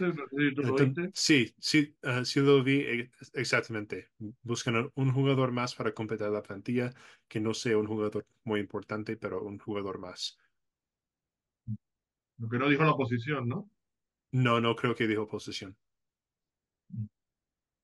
[1.13, 4.09] sí, sí, uh, sí lo vi eh, exactamente.
[4.43, 6.91] Buscan un jugador más para completar la plantilla,
[7.27, 10.37] que no sea un jugador muy importante, pero un jugador más.
[12.37, 13.69] Lo que no dijo la posición, ¿no?
[14.31, 15.75] No, no creo que dijo posición.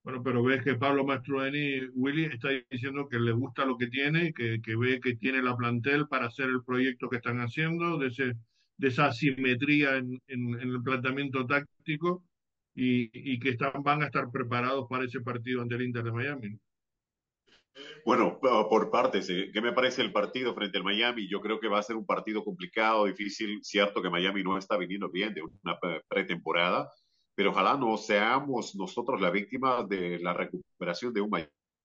[0.04, 4.34] Bueno, pero ves que Pablo Mastroeni, Willy, está diciendo que le gusta lo que tiene,
[4.34, 8.08] que, que ve que tiene la plantel para hacer el proyecto que están haciendo, de
[8.08, 8.34] ese
[8.78, 12.24] de esa asimetría en, en, el planteamiento táctico
[12.76, 16.12] y, y que están, van a estar preparados para ese partido ante el Inter de
[16.12, 16.60] Miami.
[18.06, 21.28] Bueno, por partes, eh, ¿qué me parece el partido frente al Miami?
[21.28, 23.60] Yo creo que va a ser un partido complicado, difícil.
[23.64, 26.90] Cierto que Miami no está viniendo bien de una pretemporada,
[27.36, 31.30] pero ojalá no seamos nosotros la víctima de la recuperación de un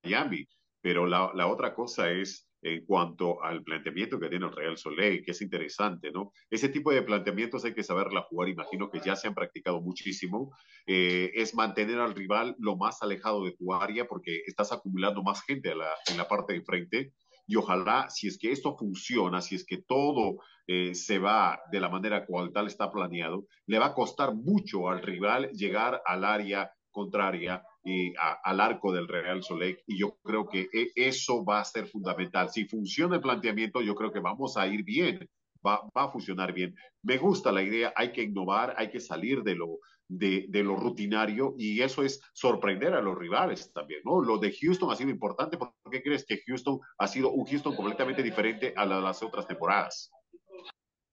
[0.03, 0.47] Miami.
[0.80, 5.25] Pero la, la otra cosa es en cuanto al planteamiento que tiene el Real Soleil,
[5.25, 6.33] que es interesante, ¿no?
[6.49, 10.53] Ese tipo de planteamientos hay que saberla jugar, imagino que ya se han practicado muchísimo,
[10.87, 15.43] eh, es mantener al rival lo más alejado de tu área porque estás acumulando más
[15.45, 17.13] gente en la parte de frente
[17.47, 21.81] y ojalá, si es que esto funciona, si es que todo eh, se va de
[21.81, 26.25] la manera cual tal está planeado, le va a costar mucho al rival llegar al
[26.25, 31.61] área contraria y al arco del Real Soleil y yo creo que e, eso va
[31.61, 32.51] a ser fundamental.
[32.51, 35.28] Si funciona el planteamiento, yo creo que vamos a ir bien,
[35.66, 36.74] va, va a funcionar bien.
[37.03, 39.78] Me gusta la idea, hay que innovar, hay que salir de lo,
[40.09, 44.20] de, de, lo rutinario y eso es sorprender a los rivales también, ¿no?
[44.20, 47.74] Lo de Houston ha sido importante, ¿por qué crees que Houston ha sido un Houston
[47.74, 50.11] completamente diferente a las otras temporadas?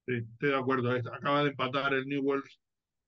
[0.05, 0.91] Sí, estoy de acuerdo.
[0.91, 2.43] Acaba de empatar el New World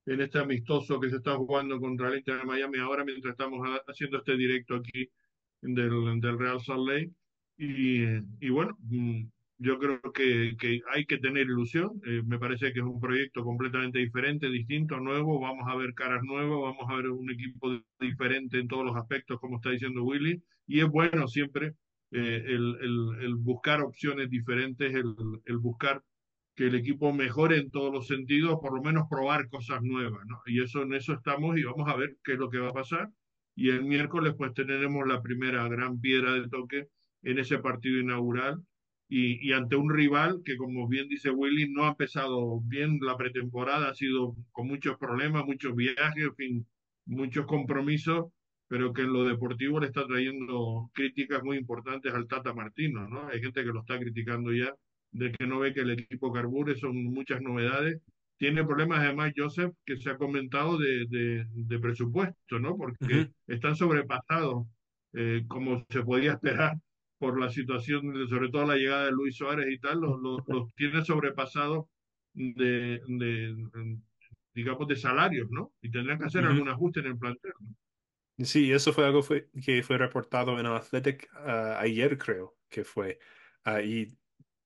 [0.05, 3.59] en este amistoso que se está jugando contra el Inter de Miami ahora mientras estamos
[3.87, 5.09] haciendo este directo aquí
[5.61, 7.11] del, del Real Salt Lake.
[7.57, 8.03] Y,
[8.39, 9.25] y bueno, mm,
[9.59, 12.01] yo creo que, que, hay que tener ilusión.
[12.05, 15.39] Eh, me parece que es un proyecto completamente diferente, distinto, nuevo.
[15.39, 19.39] Vamos a ver caras nuevas, vamos a ver un equipo diferente en todos los aspectos,
[19.39, 20.41] como está diciendo Willy.
[20.65, 21.75] Y es bueno siempre
[22.11, 26.03] eh, el, el, el, buscar opciones diferentes, el, el buscar
[26.61, 30.43] que el equipo mejore en todos los sentidos, por lo menos probar cosas nuevas, ¿no?
[30.45, 32.73] Y eso en eso estamos y vamos a ver qué es lo que va a
[32.73, 33.09] pasar.
[33.55, 36.87] Y el miércoles pues tendremos la primera gran piedra de toque
[37.23, 38.61] en ese partido inaugural
[39.09, 43.17] y, y, ante un rival que, como bien dice Willy, no ha empezado bien la
[43.17, 46.67] pretemporada, ha sido con muchos problemas, muchos viajes, en fin,
[47.05, 48.27] muchos compromisos,
[48.67, 53.29] pero que en lo deportivo le está trayendo críticas muy importantes al Tata Martino, ¿no?
[53.29, 54.75] Hay gente que lo está criticando ya,
[55.11, 58.01] de que no ve que el equipo carbure, son muchas novedades.
[58.37, 62.75] Tiene problemas además, Joseph, que se ha comentado de, de, de presupuesto, ¿no?
[62.75, 63.33] Porque uh -huh.
[63.47, 64.65] están sobrepasados,
[65.13, 66.77] eh, como se podía esperar
[67.19, 70.73] por la situación, sobre todo la llegada de Luis Suárez y tal, los, los, los
[70.75, 71.85] tiene sobrepasados
[72.33, 73.55] de, de,
[74.55, 75.73] digamos, de salarios, ¿no?
[75.81, 76.51] Y tendrán que hacer uh -huh.
[76.51, 77.53] algún ajuste en el plantel.
[77.59, 78.45] ¿no?
[78.45, 82.83] Sí, eso fue algo fue, que fue reportado en el Athletic uh, ayer, creo que
[82.83, 83.19] fue.
[83.65, 84.17] Uh, y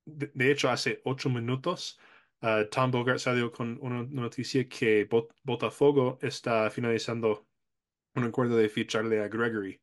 [0.05, 1.99] de, de, hecho, hace ocho minutos,
[2.41, 7.47] uh, Tom Bogart salió con una noticia que Bot Botafogo está finalizando
[8.15, 9.81] un acuerdo de ficharle a Gregory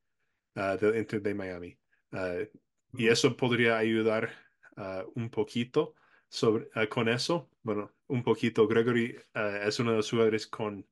[0.55, 1.79] del Inter de Miami.
[2.13, 2.47] Uh,
[2.95, 4.31] y eso podría ayudar
[4.77, 5.95] uh, un poquito
[6.29, 7.51] sobre, con eso.
[7.63, 8.67] Bueno, un poquito.
[8.67, 10.87] Gregory es uno de los jugadores con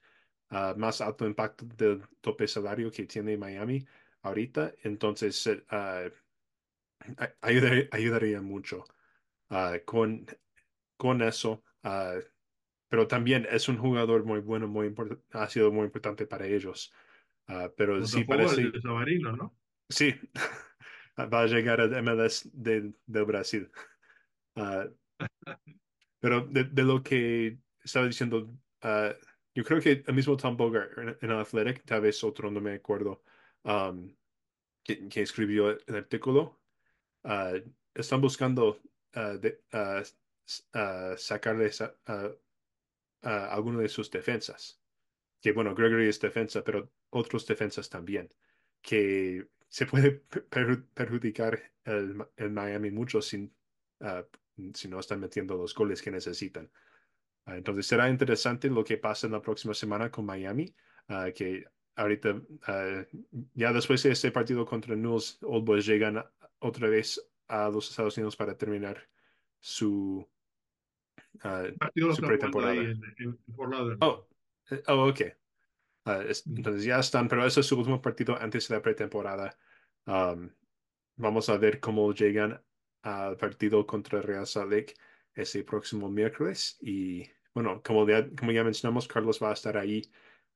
[0.76, 3.86] más alto impacto del tope salario que tiene Miami
[4.22, 4.72] ahorita.
[4.82, 5.48] Entonces,
[7.40, 8.84] ayudaría, mucho
[9.84, 10.26] con,
[10.96, 11.62] con eso.
[12.88, 14.94] pero también es un jugador muy bueno, muy
[15.32, 16.92] ha sido muy importante para ellos.
[17.76, 18.60] pero Botafogo sí parece...
[18.62, 19.56] El de Sabarino, ¿no?
[19.88, 20.14] Sí,
[21.18, 23.70] va a llegar al MLS de, del Brasil.
[24.54, 24.88] Uh,
[26.20, 28.52] pero de, de, lo que estaba diciendo,
[28.84, 29.12] uh,
[29.54, 32.74] yo creo que el mismo Tom Bogart en, en Athletic, tal vez otro, no me
[32.74, 33.22] acuerdo,
[33.64, 34.14] um,
[34.82, 36.60] que, que, escribió el artículo,
[37.24, 37.58] uh,
[37.94, 38.80] están buscando
[39.12, 39.60] de,
[41.16, 41.94] sacarles a,
[43.22, 44.80] alguno de sus defensas.
[45.40, 48.28] Que bueno, Gregory es defensa, pero otros defensas también.
[48.82, 50.10] Que se puede
[50.94, 53.54] perjudicar el, el Miami mucho sin,
[54.00, 54.22] uh,
[54.74, 56.70] si no están metiendo los goles que necesitan.
[57.46, 60.74] Uh, entonces será interesante lo que pasa en la próxima semana con Miami,
[61.08, 61.64] uh, que
[61.96, 62.40] ahorita,
[63.54, 66.24] ya después de este partido contra Newell's, Old Boys llegan
[66.58, 69.08] otra vez a los Estados Unidos para terminar
[69.58, 70.26] su,
[71.94, 72.74] su pretemporada.
[72.74, 73.38] En, en, en
[74.00, 74.28] oh,
[74.86, 75.20] oh, ok.
[76.06, 79.58] Uh, es, entonces ya están, pero ese es su último partido antes de la pretemporada.
[80.06, 80.50] Um,
[81.16, 82.62] vamos a ver cómo llegan
[83.02, 84.94] al partido contra Real Salt Lake
[85.34, 86.78] ese próximo miércoles.
[86.80, 90.02] Y bueno, como ya, como ya mencionamos, Carlos va a estar ahí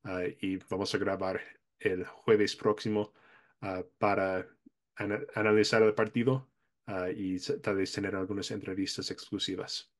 [0.04, 1.40] uh, y vamos a grabar
[1.78, 3.12] el jueves próximo
[3.98, 4.46] para
[4.96, 6.48] ana analizar el partido
[7.16, 9.90] y tal vez tener algunas entrevistas exclusivas.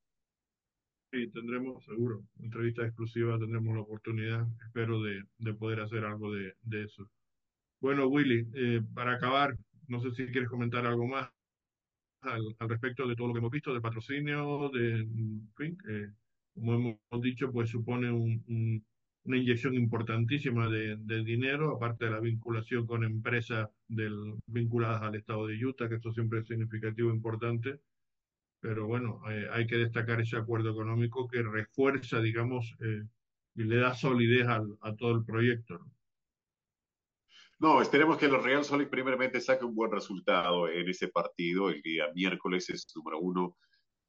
[1.15, 6.55] Sí, tendremos seguro entrevistas exclusivas, tendremos la oportunidad, espero, de, de poder hacer algo de,
[6.63, 7.09] de eso.
[7.81, 9.57] Bueno, Willy, eh, para acabar,
[9.87, 11.31] no sé si quieres comentar algo más
[12.23, 16.09] al, al, respecto de todo lo que hemos visto, del patrocinio, de, en fin, eh,
[16.55, 18.85] como hemos dicho, pues supone un, un,
[19.25, 25.15] una inyección importantísima de, de, dinero, aparte de la vinculación con empresas del, vinculadas al
[25.15, 27.81] estado de Utah, que esto siempre es significativo e importante
[28.65, 33.03] pero bueno, eh, hay que destacar ese acuerdo económico que refuerza, digamos, eh,
[33.57, 35.75] y le da solidez al, a todo el proyecto.
[35.75, 35.93] ¿no?
[37.59, 41.69] No, esperemos que el Real Solid primeramente saque un buen resultado en ese partido.
[41.69, 43.59] El día miércoles es número uno.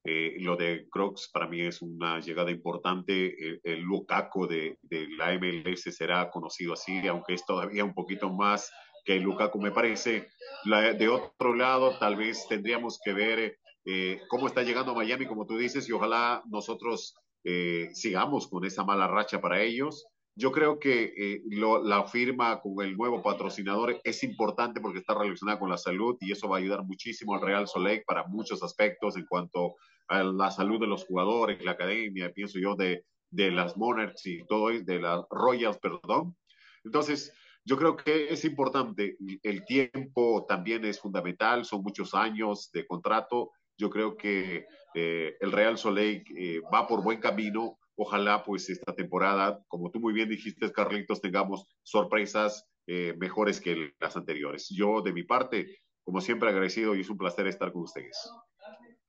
[0.06, 3.36] Eh, lo de Crocs para mí es una llegada importante.
[3.44, 8.32] El, el Lukaku de, de, la MLS será conocido así, aunque es todavía un poquito
[8.32, 8.72] más
[9.04, 10.28] que el Lukaku, me parece.
[10.66, 15.46] La, de otro lado, tal vez tendríamos que ver eh, cómo está llegando Miami, como
[15.46, 20.08] tú dices, y ojalá nosotros eh, sigamos con esa mala racha para ellos.
[20.36, 25.14] Yo creo que eh, lo, la firma con el nuevo patrocinador es importante porque está
[25.14, 28.62] relacionada con la salud y eso va a ayudar muchísimo al Real Soleil para muchos
[28.62, 29.76] aspectos en cuanto
[30.08, 34.46] a la salud de los jugadores, la academia, pienso yo, de, de las Monarchs y
[34.46, 36.36] todo, de las Royals, perdón.
[36.84, 37.34] Entonces,
[37.64, 39.18] yo creo que es importante.
[39.42, 45.52] El tiempo también es fundamental, son muchos años de contrato yo creo que eh, el
[45.52, 47.78] Real Soleil eh, va por buen camino.
[47.98, 53.94] Ojalá pues esta temporada, como tú muy bien dijiste, Carlitos, tengamos sorpresas eh, mejores que
[54.00, 54.68] las anteriores.
[54.70, 58.18] Yo de mi parte, como siempre agradecido y es un placer estar con ustedes.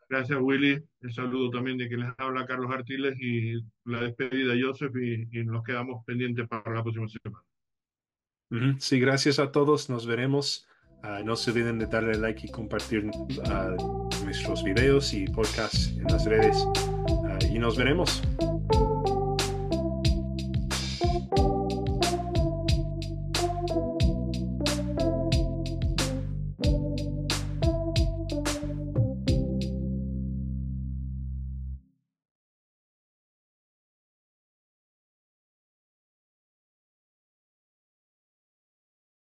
[0.08, 4.62] Gracias Willy, el saludo también de que les habla Carlos Artiles y la despedida de
[4.62, 7.44] Joseph y, y nos quedamos pendientes para la próxima semana.
[8.78, 10.68] Sí, gracias a todos, nos veremos.
[11.02, 16.04] Uh, no se olviden de darle like y compartir uh, nuestros videos y podcasts en
[16.04, 16.56] las redes.
[16.56, 18.22] Uh, y nos veremos.